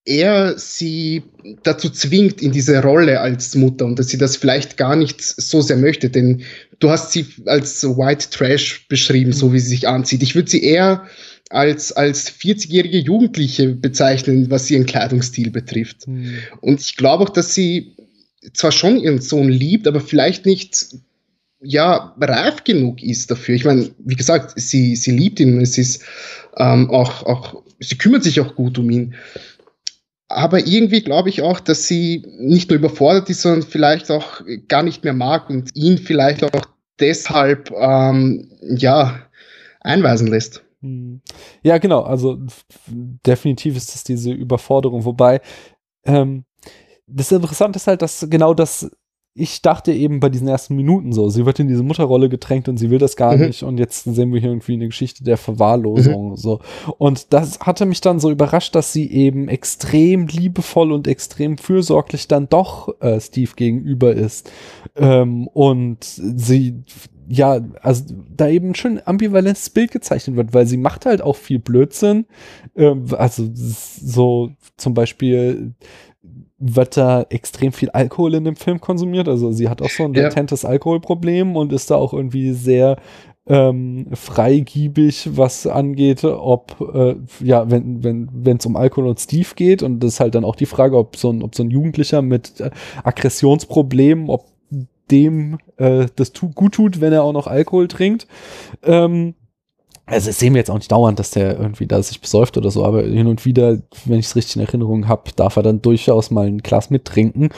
er 0.05 0.59
sie 0.59 1.23
dazu 1.63 1.89
zwingt 1.89 2.43
in 2.43 2.51
diese 2.51 2.83
Rolle 2.83 3.21
als 3.21 3.55
Mutter 3.55 3.85
und 3.85 3.99
dass 3.99 4.09
sie 4.09 4.19
das 4.19 4.37
vielleicht 4.37 4.77
gar 4.77 4.97
nicht 4.97 5.23
so 5.23 5.61
sehr 5.61 5.77
möchte, 5.77 6.11
denn 6.11 6.43
du 6.83 6.90
hast 6.90 7.12
sie 7.12 7.27
als 7.47 7.85
White 7.85 8.31
Trash 8.31 8.88
beschrieben, 8.88 9.31
mhm. 9.31 9.35
so 9.35 9.53
wie 9.53 9.61
sie 9.61 9.71
sich 9.71 9.88
anzieht. 9.88 10.23
Ich 10.23 10.35
würde 10.35 10.51
sie 10.51 10.62
eher 10.62 11.07
als, 11.51 11.92
als 11.92 12.31
40-jährige 12.31 12.99
Jugendliche 12.99 13.68
bezeichnen, 13.68 14.51
was 14.51 14.71
ihren 14.71 14.87
Kleidungsstil 14.87 15.51
betrifft. 15.51 16.09
Mhm. 16.09 16.38
Und 16.61 16.81
ich 16.81 16.97
glaube 16.97 17.25
auch, 17.25 17.29
dass 17.31 17.55
sie 17.55 17.95
zwar 18.55 18.73
schon 18.73 18.99
ihren 18.99 19.21
Sohn 19.21 19.49
liebt, 19.49 19.87
aber 19.87 20.01
vielleicht 20.01 20.47
nicht 20.47 20.87
ja, 21.62 22.16
reif 22.21 22.64
genug 22.64 23.03
ist 23.03 23.31
dafür. 23.31 23.55
Ich 23.55 23.64
meine, 23.64 23.90
wie 23.99 24.16
gesagt, 24.16 24.55
sie, 24.57 24.97
sie 24.97 25.12
liebt 25.12 25.38
ihn, 25.38 25.61
es 25.61 25.79
ist 25.79 26.03
ähm, 26.57 26.90
auch, 26.90 27.23
auch, 27.23 27.62
sie 27.79 27.97
kümmert 27.97 28.25
sich 28.25 28.40
auch 28.40 28.57
gut 28.57 28.79
um 28.79 28.90
ihn 28.90 29.14
aber 30.35 30.66
irgendwie 30.66 31.03
glaube 31.03 31.29
ich 31.29 31.42
auch, 31.42 31.61
dass 31.61 31.87
sie 31.87 32.25
nicht 32.38 32.71
nur 32.71 32.79
überfordert 32.79 33.29
ist, 33.31 33.42
sondern 33.42 33.62
vielleicht 33.62 34.11
auch 34.11 34.42
gar 34.68 34.83
nicht 34.83 35.05
mehr 35.05 35.12
mag 35.12 35.51
und 35.51 35.75
ihn 35.75 35.99
vielleicht 35.99 36.45
auch 36.45 36.62
deshalb 37.01 37.71
ähm, 37.73 38.51
ja 38.61 39.21
einweisen 39.81 40.29
lässt. 40.29 40.62
Hm. 40.81 41.21
Ja, 41.62 41.79
genau. 41.79 42.03
Also 42.03 42.38
definitiv 42.88 43.77
ist 43.77 43.95
es 43.95 44.05
diese 44.05 44.33
Überforderung. 44.33 45.05
Wobei 45.05 45.40
ähm, 46.05 46.45
das 47.07 47.33
Interessante 47.33 47.77
ist 47.77 47.87
halt, 47.87 48.03
dass 48.03 48.27
genau 48.29 48.55
das 48.55 48.90
ich 49.35 49.62
dachte 49.62 49.92
eben 49.92 50.21
bei 50.21 50.29
diesen 50.29 50.49
ersten 50.49 50.77
Minuten 50.77 51.12
so, 51.12 51.31
sie 51.31 51.47
wird 51.47 51.59
in 51.59 51.68
diese 51.68 51.83
Mutterrolle 51.83 52.29
gedrängt 52.29 52.68
und 52.68 52.77
sie 52.77 52.90
will 52.90 52.99
das 52.99 53.16
gar 53.16 53.35
mhm. 53.37 53.47
nicht 53.47 53.62
und 53.62 53.79
jetzt 53.79 54.05
sehen 54.05 54.33
wir 54.33 54.40
hier 54.40 54.51
irgendwie 54.51 54.75
eine 54.75 54.87
Geschichte 54.87 55.25
der 55.25 55.38
Verwahrlosung 55.38 56.31
mhm. 56.31 56.37
so 56.37 56.61
und 56.99 57.33
das 57.33 57.61
hatte 57.61 57.87
mich 57.87 58.03
dann 58.03 58.21
so 58.21 58.31
überrascht, 58.31 58.75
dass 58.75 58.92
sie 58.92 59.11
eben 59.11 59.49
extrem 59.49 60.27
liebevoll 60.27 60.92
und 60.92 61.09
extrem 61.09 61.57
fürsorglich 61.57 62.29
dann 62.29 62.49
doch 62.49 63.01
äh, 63.01 63.21
Steve 63.21 63.53
gegenüber 63.57 64.12
ist 64.14 64.51
ähm, 64.97 65.47
und 65.49 66.05
sie 66.05 66.83
ja, 67.29 67.61
also 67.81 68.14
da 68.37 68.49
eben 68.49 68.71
ein 68.71 68.75
schön 68.75 69.01
ambivalentes 69.03 69.71
Bild 69.71 69.90
gezeichnet 69.90 70.37
wird, 70.37 70.53
weil 70.53 70.66
sie 70.66 70.77
macht 70.77 71.07
halt 71.07 71.23
auch 71.23 71.37
viel 71.37 71.59
Blödsinn, 71.59 72.27
ähm, 72.77 73.07
also 73.16 73.49
so 73.55 74.51
zum 74.77 74.92
Beispiel 74.92 75.73
wird 76.62 76.96
da 76.96 77.27
extrem 77.29 77.72
viel 77.72 77.90
Alkohol 77.90 78.35
in 78.35 78.44
dem 78.44 78.57
Film 78.57 78.81
konsumiert. 78.81 79.29
Also 79.29 79.51
sie 79.51 79.68
hat 79.68 79.83
auch 79.83 79.90
so 79.90 80.05
ein 80.05 80.14
latentes 80.14 80.62
ja. 80.62 80.68
Alkoholproblem 80.68 81.57
und 81.57 81.72
ist 81.72 81.90
da 81.90 81.96
auch 81.96 82.12
irgendwie 82.12 82.53
sehr 82.53 82.96
ähm, 83.46 84.07
freigiebig, 84.12 85.31
was 85.37 85.66
angeht, 85.66 86.22
ob, 86.22 86.77
äh, 86.94 87.16
ja, 87.40 87.68
wenn 87.68 88.05
wenn 88.05 88.29
wenn, 88.33 88.59
es 88.59 88.66
um 88.66 88.77
Alkohol 88.77 89.09
und 89.09 89.18
Steve 89.18 89.48
geht 89.57 89.83
und 89.83 89.98
das 89.98 90.14
ist 90.14 90.20
halt 90.20 90.37
dann 90.37 90.44
auch 90.44 90.55
die 90.55 90.66
Frage, 90.66 90.96
ob 90.96 91.16
so 91.16 91.31
ein, 91.33 91.42
ob 91.42 91.57
so 91.57 91.64
ein 91.64 91.70
Jugendlicher 91.70 92.22
mit 92.22 92.61
äh, 92.61 92.70
Aggressionsproblemen, 93.03 94.31
ob 94.31 94.44
dem 95.11 95.59
äh, 95.77 96.07
das 96.14 96.33
tu 96.33 96.51
gut 96.51 96.75
tut, 96.75 97.01
wenn 97.01 97.12
er 97.12 97.25
auch 97.25 97.33
noch 97.33 97.48
Alkohol 97.48 97.88
trinkt. 97.88 98.29
Ähm, 98.85 99.35
also 100.12 100.31
es 100.31 100.38
sehen 100.38 100.55
wir 100.55 100.61
jetzt 100.61 100.70
auch 100.70 100.77
nicht 100.77 100.92
dauernd, 100.92 101.18
dass 101.18 101.31
der 101.31 101.59
irgendwie 101.59 101.87
da 101.87 102.03
sich 102.03 102.20
besäuft 102.20 102.57
oder 102.57 102.70
so, 102.70 102.85
aber 102.85 103.03
hin 103.03 103.27
und 103.27 103.44
wieder, 103.44 103.79
wenn 104.05 104.18
ich 104.18 104.27
es 104.27 104.37
richtig 104.37 104.57
in 104.57 104.62
Erinnerung 104.62 105.09
habe, 105.09 105.31
darf 105.35 105.57
er 105.57 105.62
dann 105.62 105.83
durchaus 105.83 106.31
mal 106.31 106.46
ein 106.46 106.59
Glas 106.59 106.90
mittrinken. 106.90 107.48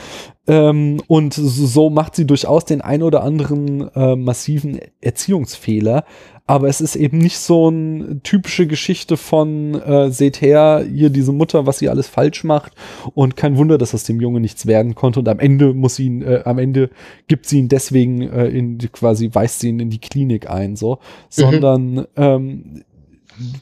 Ähm, 0.46 1.00
und 1.06 1.32
so 1.34 1.88
macht 1.88 2.16
sie 2.16 2.26
durchaus 2.26 2.64
den 2.64 2.80
ein 2.80 3.02
oder 3.02 3.22
anderen 3.22 3.88
äh, 3.94 4.14
massiven 4.16 4.78
Erziehungsfehler. 5.00 6.04
Aber 6.46 6.68
es 6.68 6.82
ist 6.82 6.94
eben 6.94 7.16
nicht 7.16 7.38
so 7.38 7.68
eine 7.68 8.20
typische 8.22 8.66
Geschichte 8.66 9.16
von, 9.16 9.80
äh, 9.80 10.10
seht 10.10 10.42
her, 10.42 10.84
hier 10.86 11.08
diese 11.08 11.32
Mutter, 11.32 11.66
was 11.66 11.78
sie 11.78 11.88
alles 11.88 12.06
falsch 12.06 12.44
macht. 12.44 12.72
Und 13.14 13.36
kein 13.36 13.56
Wunder, 13.56 13.78
dass 13.78 13.94
aus 13.94 14.04
dem 14.04 14.20
Junge 14.20 14.40
nichts 14.40 14.66
werden 14.66 14.94
konnte. 14.94 15.20
Und 15.20 15.28
am 15.28 15.38
Ende 15.38 15.72
muss 15.72 15.96
sie 15.96 16.04
ihn, 16.04 16.20
äh, 16.20 16.42
am 16.44 16.58
Ende 16.58 16.90
gibt 17.28 17.46
sie 17.46 17.60
ihn 17.60 17.68
deswegen 17.68 18.20
äh, 18.20 18.48
in 18.48 18.76
quasi, 18.92 19.30
weist 19.32 19.60
sie 19.60 19.70
ihn 19.70 19.80
in 19.80 19.88
die 19.88 20.00
Klinik 20.00 20.50
ein, 20.50 20.76
so. 20.76 20.96
Mhm. 20.96 20.98
Sondern 21.30 22.06
ähm, 22.16 22.84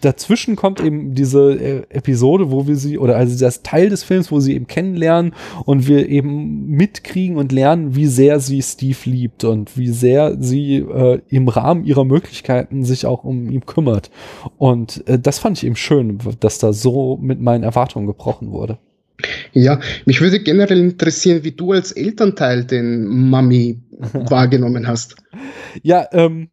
dazwischen 0.00 0.56
kommt 0.56 0.80
eben 0.80 1.14
diese 1.14 1.52
äh, 1.52 1.82
Episode, 1.90 2.50
wo 2.50 2.66
wir 2.66 2.76
sie, 2.76 2.98
oder 2.98 3.16
also 3.16 3.38
das 3.38 3.62
Teil 3.62 3.88
des 3.88 4.02
Films, 4.02 4.30
wo 4.30 4.40
sie 4.40 4.54
eben 4.54 4.66
kennenlernen 4.66 5.34
und 5.64 5.88
wir 5.88 6.08
eben 6.08 6.66
mitkriegen 6.66 7.36
und 7.36 7.52
lernen, 7.52 7.94
wie 7.94 8.06
sehr 8.06 8.40
sie 8.40 8.62
Steve 8.62 8.98
liebt 9.04 9.44
und 9.44 9.76
wie 9.76 9.88
sehr 9.88 10.36
sie 10.40 10.76
äh, 10.76 11.20
im 11.28 11.48
Rahmen 11.48 11.84
ihrer 11.84 12.04
Möglichkeiten 12.04 12.84
sich 12.84 13.06
auch 13.06 13.24
um 13.24 13.50
ihn 13.50 13.66
kümmert. 13.66 14.10
Und 14.58 15.06
äh, 15.06 15.18
das 15.18 15.38
fand 15.38 15.58
ich 15.58 15.64
eben 15.64 15.76
schön, 15.76 16.18
dass 16.40 16.58
da 16.58 16.72
so 16.72 17.18
mit 17.20 17.40
meinen 17.40 17.64
Erwartungen 17.64 18.06
gebrochen 18.06 18.50
wurde. 18.50 18.78
Ja, 19.52 19.80
mich 20.06 20.20
würde 20.20 20.40
generell 20.40 20.80
interessieren, 20.80 21.44
wie 21.44 21.52
du 21.52 21.72
als 21.72 21.92
Elternteil 21.92 22.64
den 22.64 23.06
Mami 23.30 23.80
wahrgenommen 24.12 24.86
hast. 24.86 25.16
Ja, 25.82 26.06
ähm, 26.12 26.48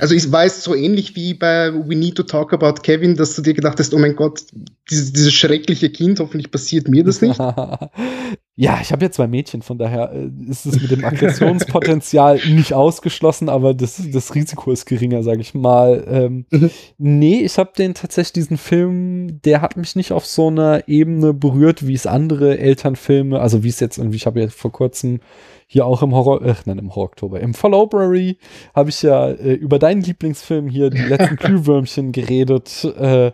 also 0.00 0.14
ich 0.14 0.30
weiß 0.30 0.64
so 0.64 0.74
ähnlich 0.74 1.14
wie 1.14 1.34
bei 1.34 1.72
We 1.72 1.94
Need 1.94 2.16
to 2.16 2.24
Talk 2.24 2.52
About 2.52 2.82
Kevin, 2.82 3.16
dass 3.16 3.36
du 3.36 3.42
dir 3.42 3.54
gedacht 3.54 3.78
hast, 3.78 3.94
oh 3.94 3.98
mein 3.98 4.16
Gott, 4.16 4.42
dieses, 4.90 5.12
dieses 5.12 5.32
schreckliche 5.32 5.90
Kind, 5.90 6.18
hoffentlich 6.18 6.50
passiert 6.50 6.88
mir 6.88 7.04
das 7.04 7.20
nicht. 7.20 7.38
ja, 8.60 8.78
ich 8.82 8.92
habe 8.92 9.06
ja 9.06 9.10
zwei 9.10 9.26
Mädchen, 9.26 9.62
von 9.62 9.78
daher 9.78 10.12
äh, 10.12 10.28
ist 10.50 10.66
es 10.66 10.82
mit 10.82 10.90
dem 10.90 11.02
Aggressionspotenzial 11.02 12.40
nicht 12.50 12.74
ausgeschlossen, 12.74 13.48
aber 13.48 13.72
das, 13.72 14.02
das 14.12 14.34
Risiko 14.34 14.70
ist 14.70 14.84
geringer, 14.84 15.22
sage 15.22 15.40
ich 15.40 15.54
mal. 15.54 16.04
Ähm, 16.06 16.44
mhm. 16.50 16.70
Nee, 16.98 17.40
ich 17.40 17.56
habe 17.56 17.70
den 17.74 17.94
tatsächlich 17.94 18.34
diesen 18.34 18.58
Film, 18.58 19.40
der 19.46 19.62
hat 19.62 19.78
mich 19.78 19.96
nicht 19.96 20.12
auf 20.12 20.26
so 20.26 20.48
einer 20.48 20.86
Ebene 20.88 21.32
berührt, 21.32 21.86
wie 21.86 21.94
es 21.94 22.06
andere 22.06 22.58
Elternfilme, 22.58 23.40
also 23.40 23.64
wie 23.64 23.70
es 23.70 23.80
jetzt 23.80 23.96
irgendwie, 23.96 24.16
ich 24.16 24.26
habe 24.26 24.42
ja 24.42 24.48
vor 24.48 24.72
kurzem 24.72 25.20
hier 25.66 25.86
auch 25.86 26.02
im 26.02 26.14
Horror, 26.14 26.44
äh, 26.44 26.54
nein, 26.66 26.78
im 26.78 26.90
Horror-Oktober, 26.90 27.40
im 27.40 27.54
Followberry 27.54 28.36
habe 28.74 28.90
ich 28.90 29.00
ja 29.00 29.30
äh, 29.30 29.54
über 29.54 29.78
deinen 29.78 30.02
Lieblingsfilm 30.02 30.68
hier, 30.68 30.90
die 30.90 30.98
letzten 30.98 31.36
Glühwürmchen, 31.36 32.12
geredet. 32.12 32.84
Äh, 32.84 33.32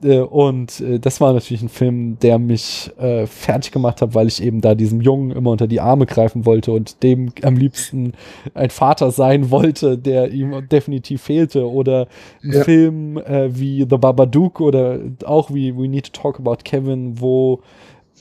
und 0.00 0.80
äh, 0.80 1.00
das 1.00 1.20
war 1.20 1.32
natürlich 1.32 1.62
ein 1.62 1.68
Film, 1.68 2.18
der 2.20 2.38
mich 2.38 2.90
äh, 2.98 3.26
fertig 3.26 3.72
gemacht 3.72 4.00
hat, 4.00 4.14
weil 4.14 4.28
ich 4.28 4.40
eben 4.42 4.60
da 4.60 4.76
diesem 4.76 5.00
Jungen 5.00 5.32
immer 5.32 5.50
unter 5.50 5.66
die 5.66 5.80
Arme 5.80 6.06
greifen 6.06 6.46
wollte 6.46 6.70
und 6.70 7.02
dem 7.02 7.32
am 7.42 7.56
liebsten 7.56 8.12
ein 8.54 8.70
Vater 8.70 9.10
sein 9.10 9.50
wollte, 9.50 9.98
der 9.98 10.30
ihm 10.30 10.68
definitiv 10.68 11.22
fehlte. 11.22 11.68
Oder 11.68 12.06
ein 12.44 12.52
ja. 12.52 12.64
Film 12.64 13.18
äh, 13.18 13.48
wie 13.58 13.86
The 13.90 13.96
Babadook 13.96 14.60
oder 14.60 15.00
auch 15.24 15.52
wie 15.52 15.76
We 15.76 15.88
Need 15.88 16.12
to 16.12 16.22
Talk 16.22 16.38
About 16.38 16.58
Kevin, 16.64 17.20
wo 17.20 17.60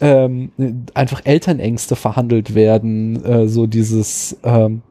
ähm, 0.01 0.51
einfach 0.93 1.21
Elternängste 1.25 1.95
verhandelt 1.95 2.55
werden, 2.55 3.23
äh, 3.23 3.47
so 3.47 3.67
dieses, 3.67 4.37
ähm, 4.43 4.81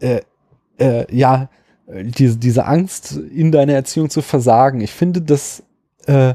äh, 0.00 0.20
äh, 0.78 1.06
ja, 1.14 1.48
diese, 1.86 2.38
diese 2.38 2.66
Angst 2.66 3.16
in 3.34 3.52
deiner 3.52 3.74
Erziehung 3.74 4.10
zu 4.10 4.22
versagen. 4.22 4.80
Ich 4.80 4.92
finde, 4.92 5.20
dass, 5.20 5.62
äh, 6.06 6.34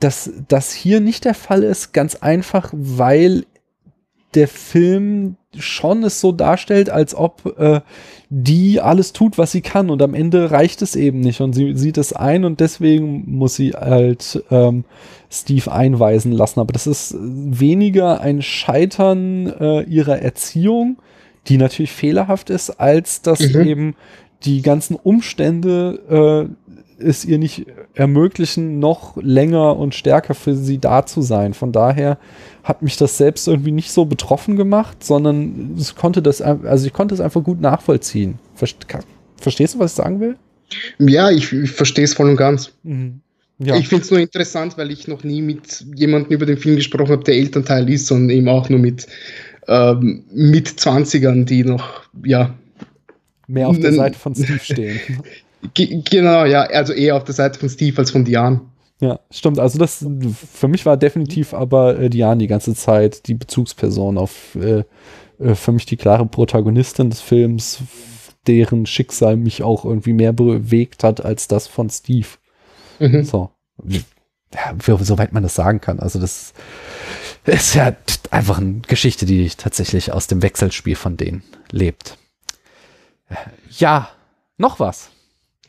dass 0.00 0.30
das 0.48 0.72
hier 0.72 1.00
nicht 1.00 1.24
der 1.24 1.34
Fall 1.34 1.62
ist, 1.62 1.92
ganz 1.92 2.16
einfach, 2.16 2.70
weil 2.72 3.44
der 4.34 4.48
Film 4.48 5.36
schon 5.58 6.02
es 6.02 6.20
so 6.20 6.32
darstellt, 6.32 6.88
als 6.88 7.14
ob 7.14 7.54
äh, 7.58 7.80
die 8.30 8.80
alles 8.80 9.12
tut, 9.12 9.36
was 9.36 9.52
sie 9.52 9.60
kann 9.60 9.90
und 9.90 10.00
am 10.00 10.14
Ende 10.14 10.50
reicht 10.50 10.80
es 10.80 10.96
eben 10.96 11.20
nicht 11.20 11.42
und 11.42 11.52
sie 11.52 11.76
sieht 11.76 11.98
es 11.98 12.14
ein 12.14 12.46
und 12.46 12.60
deswegen 12.60 13.24
muss 13.30 13.56
sie 13.56 13.72
halt 13.72 14.42
ähm, 14.50 14.84
Steve 15.30 15.70
einweisen 15.70 16.32
lassen. 16.32 16.60
Aber 16.60 16.72
das 16.72 16.86
ist 16.86 17.14
weniger 17.20 18.22
ein 18.22 18.40
Scheitern 18.40 19.48
äh, 19.60 19.82
ihrer 19.82 20.20
Erziehung, 20.20 20.96
die 21.48 21.58
natürlich 21.58 21.92
fehlerhaft 21.92 22.48
ist, 22.48 22.70
als 22.70 23.20
dass 23.20 23.40
mhm. 23.40 23.66
eben 23.66 23.94
die 24.44 24.62
ganzen 24.62 24.96
Umstände 24.96 26.48
äh, 26.48 26.72
es 26.98 27.24
ihr 27.24 27.38
nicht 27.38 27.66
ermöglichen, 27.94 28.78
noch 28.78 29.16
länger 29.20 29.76
und 29.76 29.94
stärker 29.94 30.34
für 30.34 30.54
sie 30.54 30.78
da 30.78 31.04
zu 31.04 31.20
sein. 31.22 31.52
Von 31.52 31.72
daher 31.72 32.18
hat 32.62 32.82
mich 32.82 32.96
das 32.96 33.18
selbst 33.18 33.48
irgendwie 33.48 33.72
nicht 33.72 33.90
so 33.90 34.04
betroffen 34.04 34.56
gemacht, 34.56 35.02
sondern 35.02 35.74
es 35.78 35.96
konnte 35.96 36.22
das, 36.22 36.40
also 36.40 36.86
ich 36.86 36.92
konnte 36.92 37.14
es 37.14 37.20
einfach 37.20 37.42
gut 37.42 37.60
nachvollziehen. 37.60 38.38
Verstehst 38.54 39.74
du, 39.74 39.78
was 39.80 39.92
ich 39.92 39.96
sagen 39.96 40.20
will? 40.20 40.36
Ja, 40.98 41.30
ich, 41.30 41.52
ich 41.52 41.70
verstehe 41.70 42.04
es 42.04 42.14
voll 42.14 42.30
und 42.30 42.36
ganz. 42.36 42.72
Mhm. 42.84 43.20
Ja. 43.58 43.76
Ich 43.76 43.88
finde 43.88 44.04
es 44.04 44.10
nur 44.10 44.20
interessant, 44.20 44.78
weil 44.78 44.90
ich 44.90 45.06
noch 45.06 45.22
nie 45.24 45.42
mit 45.42 45.84
jemandem 45.94 46.32
über 46.32 46.46
den 46.46 46.56
Film 46.56 46.76
gesprochen 46.76 47.10
habe, 47.10 47.24
der 47.24 47.34
Elternteil 47.34 47.88
ist, 47.90 48.06
sondern 48.06 48.30
eben 48.30 48.48
auch 48.48 48.68
nur 48.68 48.78
mit 48.78 49.06
ähm, 49.68 50.24
mit 50.32 50.68
20ern, 50.68 51.44
die 51.44 51.64
noch, 51.64 52.02
ja. 52.24 52.54
Mehr 53.52 53.68
auf 53.68 53.78
der 53.78 53.92
Seite 53.92 54.18
von 54.18 54.34
Steve 54.34 54.58
stehen. 54.58 55.00
genau, 55.74 56.44
ja, 56.46 56.62
also 56.62 56.92
eher 56.92 57.16
auf 57.16 57.24
der 57.24 57.34
Seite 57.34 57.58
von 57.58 57.68
Steve 57.68 57.98
als 57.98 58.10
von 58.10 58.24
Diane. 58.24 58.62
Ja, 59.00 59.20
stimmt. 59.30 59.58
Also 59.58 59.78
das 59.78 60.06
für 60.52 60.68
mich 60.68 60.86
war 60.86 60.96
definitiv 60.96 61.54
aber 61.54 61.98
äh, 61.98 62.08
Diane 62.08 62.38
die 62.38 62.46
ganze 62.46 62.74
Zeit 62.74 63.26
die 63.26 63.34
Bezugsperson 63.34 64.16
auf 64.16 64.54
äh, 64.54 64.84
äh, 65.38 65.54
für 65.54 65.72
mich 65.72 65.86
die 65.86 65.96
klare 65.96 66.24
Protagonistin 66.24 67.10
des 67.10 67.20
Films, 67.20 67.80
deren 68.46 68.86
Schicksal 68.86 69.36
mich 69.36 69.62
auch 69.62 69.84
irgendwie 69.84 70.12
mehr 70.12 70.32
bewegt 70.32 71.04
hat 71.04 71.24
als 71.24 71.48
das 71.48 71.66
von 71.66 71.90
Steve. 71.90 72.28
Mhm. 73.00 73.24
So. 73.24 73.50
Ja, 74.54 74.74
soweit 75.00 75.32
man 75.32 75.42
das 75.42 75.54
sagen 75.54 75.80
kann. 75.80 75.98
Also 75.98 76.18
das 76.18 76.52
ist 77.44 77.74
ja 77.74 77.94
einfach 78.30 78.58
eine 78.58 78.80
Geschichte, 78.86 79.26
die 79.26 79.48
tatsächlich 79.48 80.12
aus 80.12 80.26
dem 80.26 80.42
Wechselspiel 80.42 80.96
von 80.96 81.16
denen 81.16 81.42
lebt. 81.70 82.18
Ja, 83.70 84.10
noch 84.58 84.80
was. 84.80 85.10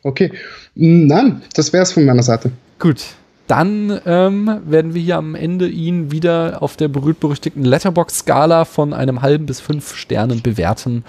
Okay. 0.04 0.32
Nein, 0.76 1.42
das 1.54 1.74
wäre 1.74 1.84
es 1.84 1.92
von 1.92 2.06
meiner 2.06 2.24
Seite. 2.24 2.52
Gut 2.80 3.16
dann 3.48 4.02
ähm, 4.06 4.62
werden 4.66 4.94
wir 4.94 5.02
hier 5.02 5.18
am 5.18 5.36
Ende 5.36 5.68
ihn 5.68 6.12
wieder 6.12 6.62
auf 6.62 6.78
der 6.78 6.88
berühmt-berüchtigten 6.88 7.64
Letterbox-Skala 7.64 8.66
von 8.66 8.94
einem 8.94 9.22
halben 9.22 9.46
bis 9.46 9.60
fünf 9.60 9.96
Sternen 9.96 10.42
bewerten. 10.42 11.04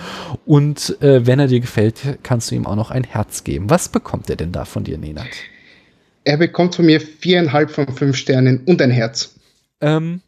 Und 0.45 1.01
äh, 1.01 1.27
wenn 1.27 1.38
er 1.38 1.47
dir 1.47 1.61
gefällt, 1.61 2.19
kannst 2.23 2.51
du 2.51 2.57
ihm 2.57 2.67
auch 2.67 2.77
noch 2.77 2.90
ein 2.90 3.05
Herz 3.05 3.45
geben. 3.45 3.71
Was 3.71 3.88
bekommt 3.88 4.31
er 4.31 4.37
denn 4.37 4.53
da 4.53 4.64
von 4.64 4.85
dir, 4.85 4.99
Nenad? 4.99 5.27
Er 6.25 6.37
bekommt 6.37 6.75
von 6.75 6.87
mir 6.87 7.01
viereinhalb 7.01 7.71
von 7.71 7.87
fünf 7.95 8.17
Sternen 8.17 8.62
und 8.67 8.83
ein 8.83 8.90
Herz. 8.90 9.35
Ähm, 9.81 10.21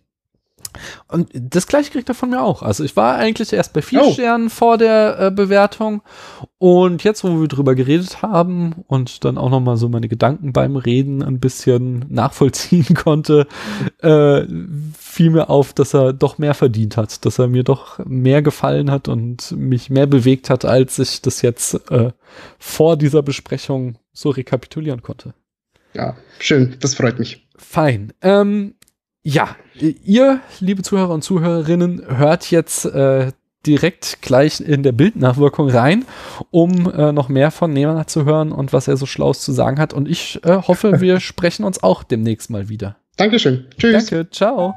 und 1.09 1.29
das 1.33 1.67
gleiche 1.67 1.91
kriegt 1.91 2.09
er 2.09 2.15
von 2.15 2.31
mir 2.31 2.43
auch. 2.43 2.62
Also 2.62 2.85
ich 2.85 2.97
war 2.97 3.17
eigentlich 3.17 3.53
erst 3.53 3.73
bei 3.73 3.83
vier 3.83 4.03
oh. 4.03 4.12
Sternen 4.12 4.51
vor 4.51 4.79
der 4.79 5.19
äh, 5.19 5.31
Bewertung 5.31 6.03
und 6.59 7.05
jetzt, 7.05 7.23
wo 7.23 7.41
wir 7.41 7.49
drüber 7.49 7.75
geredet 7.75 8.23
haben 8.23 8.85
und 8.87 9.25
dann 9.25 9.37
auch 9.37 9.51
noch 9.51 9.61
mal 9.61 9.77
so 9.77 9.89
meine 9.89 10.09
Gedanken 10.09 10.53
beim 10.53 10.77
Reden 10.77 11.23
ein 11.23 11.39
bisschen 11.39 12.05
nachvollziehen 12.09 12.95
konnte, 12.95 13.47
äh, 14.01 14.43
fiel 14.99 15.31
mir 15.31 15.51
auf, 15.51 15.73
dass 15.73 15.95
er 15.95 16.12
doch 16.12 16.39
mehr 16.39 16.55
verdient 16.55 16.97
hat, 16.97 17.27
dass 17.27 17.39
er 17.39 17.49
mir 17.49 17.62
doch 17.62 17.99
mehr 18.07 18.43
gefallen 18.43 18.91
hat 18.91 19.09
und 19.09 19.53
mich 19.53 19.91
mehr 19.91 20.07
bewegt 20.07 20.49
hat, 20.49 20.65
als 20.65 20.99
ich 20.99 21.21
das 21.21 21.43
jetzt 21.43 21.91
äh, 21.91 22.12
vor 22.59 22.97
dieser 22.97 23.23
Besprechung 23.23 23.99
so 24.12 24.31
rekapitulieren 24.31 25.03
konnte. 25.03 25.35
Ja, 25.95 26.17
schön, 26.39 26.77
das 26.81 26.95
freut 26.95 27.19
mich. 27.19 27.47
Fein. 27.57 28.12
Ähm, 28.23 28.75
ja, 29.27 29.57
ihr, 29.75 30.41
liebe 30.61 30.83
Zuhörer 30.83 31.11
und 31.11 31.23
Zuhörerinnen, 31.23 32.01
hört 32.17 32.49
jetzt 32.53 32.85
äh, 32.85 33.33
direkt 33.67 34.23
gleich 34.23 34.61
in 34.61 34.85
der 34.85 34.93
Bildnachwirkung 34.93 35.69
rein, 35.69 36.05
um 36.53 36.89
äh, 36.93 37.11
noch 37.11 37.29
mehr 37.29 37.51
von 37.51 37.73
Nehmer 37.73 38.07
zu 38.07 38.25
hören 38.25 38.53
und 38.53 38.73
was 38.73 38.87
er 38.87 38.97
so 38.97 39.05
Schlaues 39.05 39.41
zu 39.41 39.51
sagen 39.51 39.81
hat. 39.81 39.93
Und 39.93 40.07
ich 40.07 40.39
äh, 40.45 40.62
hoffe, 40.69 41.01
wir 41.01 41.19
sprechen 41.21 41.65
uns 41.65 41.83
auch 41.83 42.05
demnächst 42.05 42.51
mal 42.51 42.69
wieder. 42.69 42.99
Dankeschön. 43.17 43.67
Tschüss. 43.77 44.07
Danke, 44.07 44.31
ciao. 44.31 44.77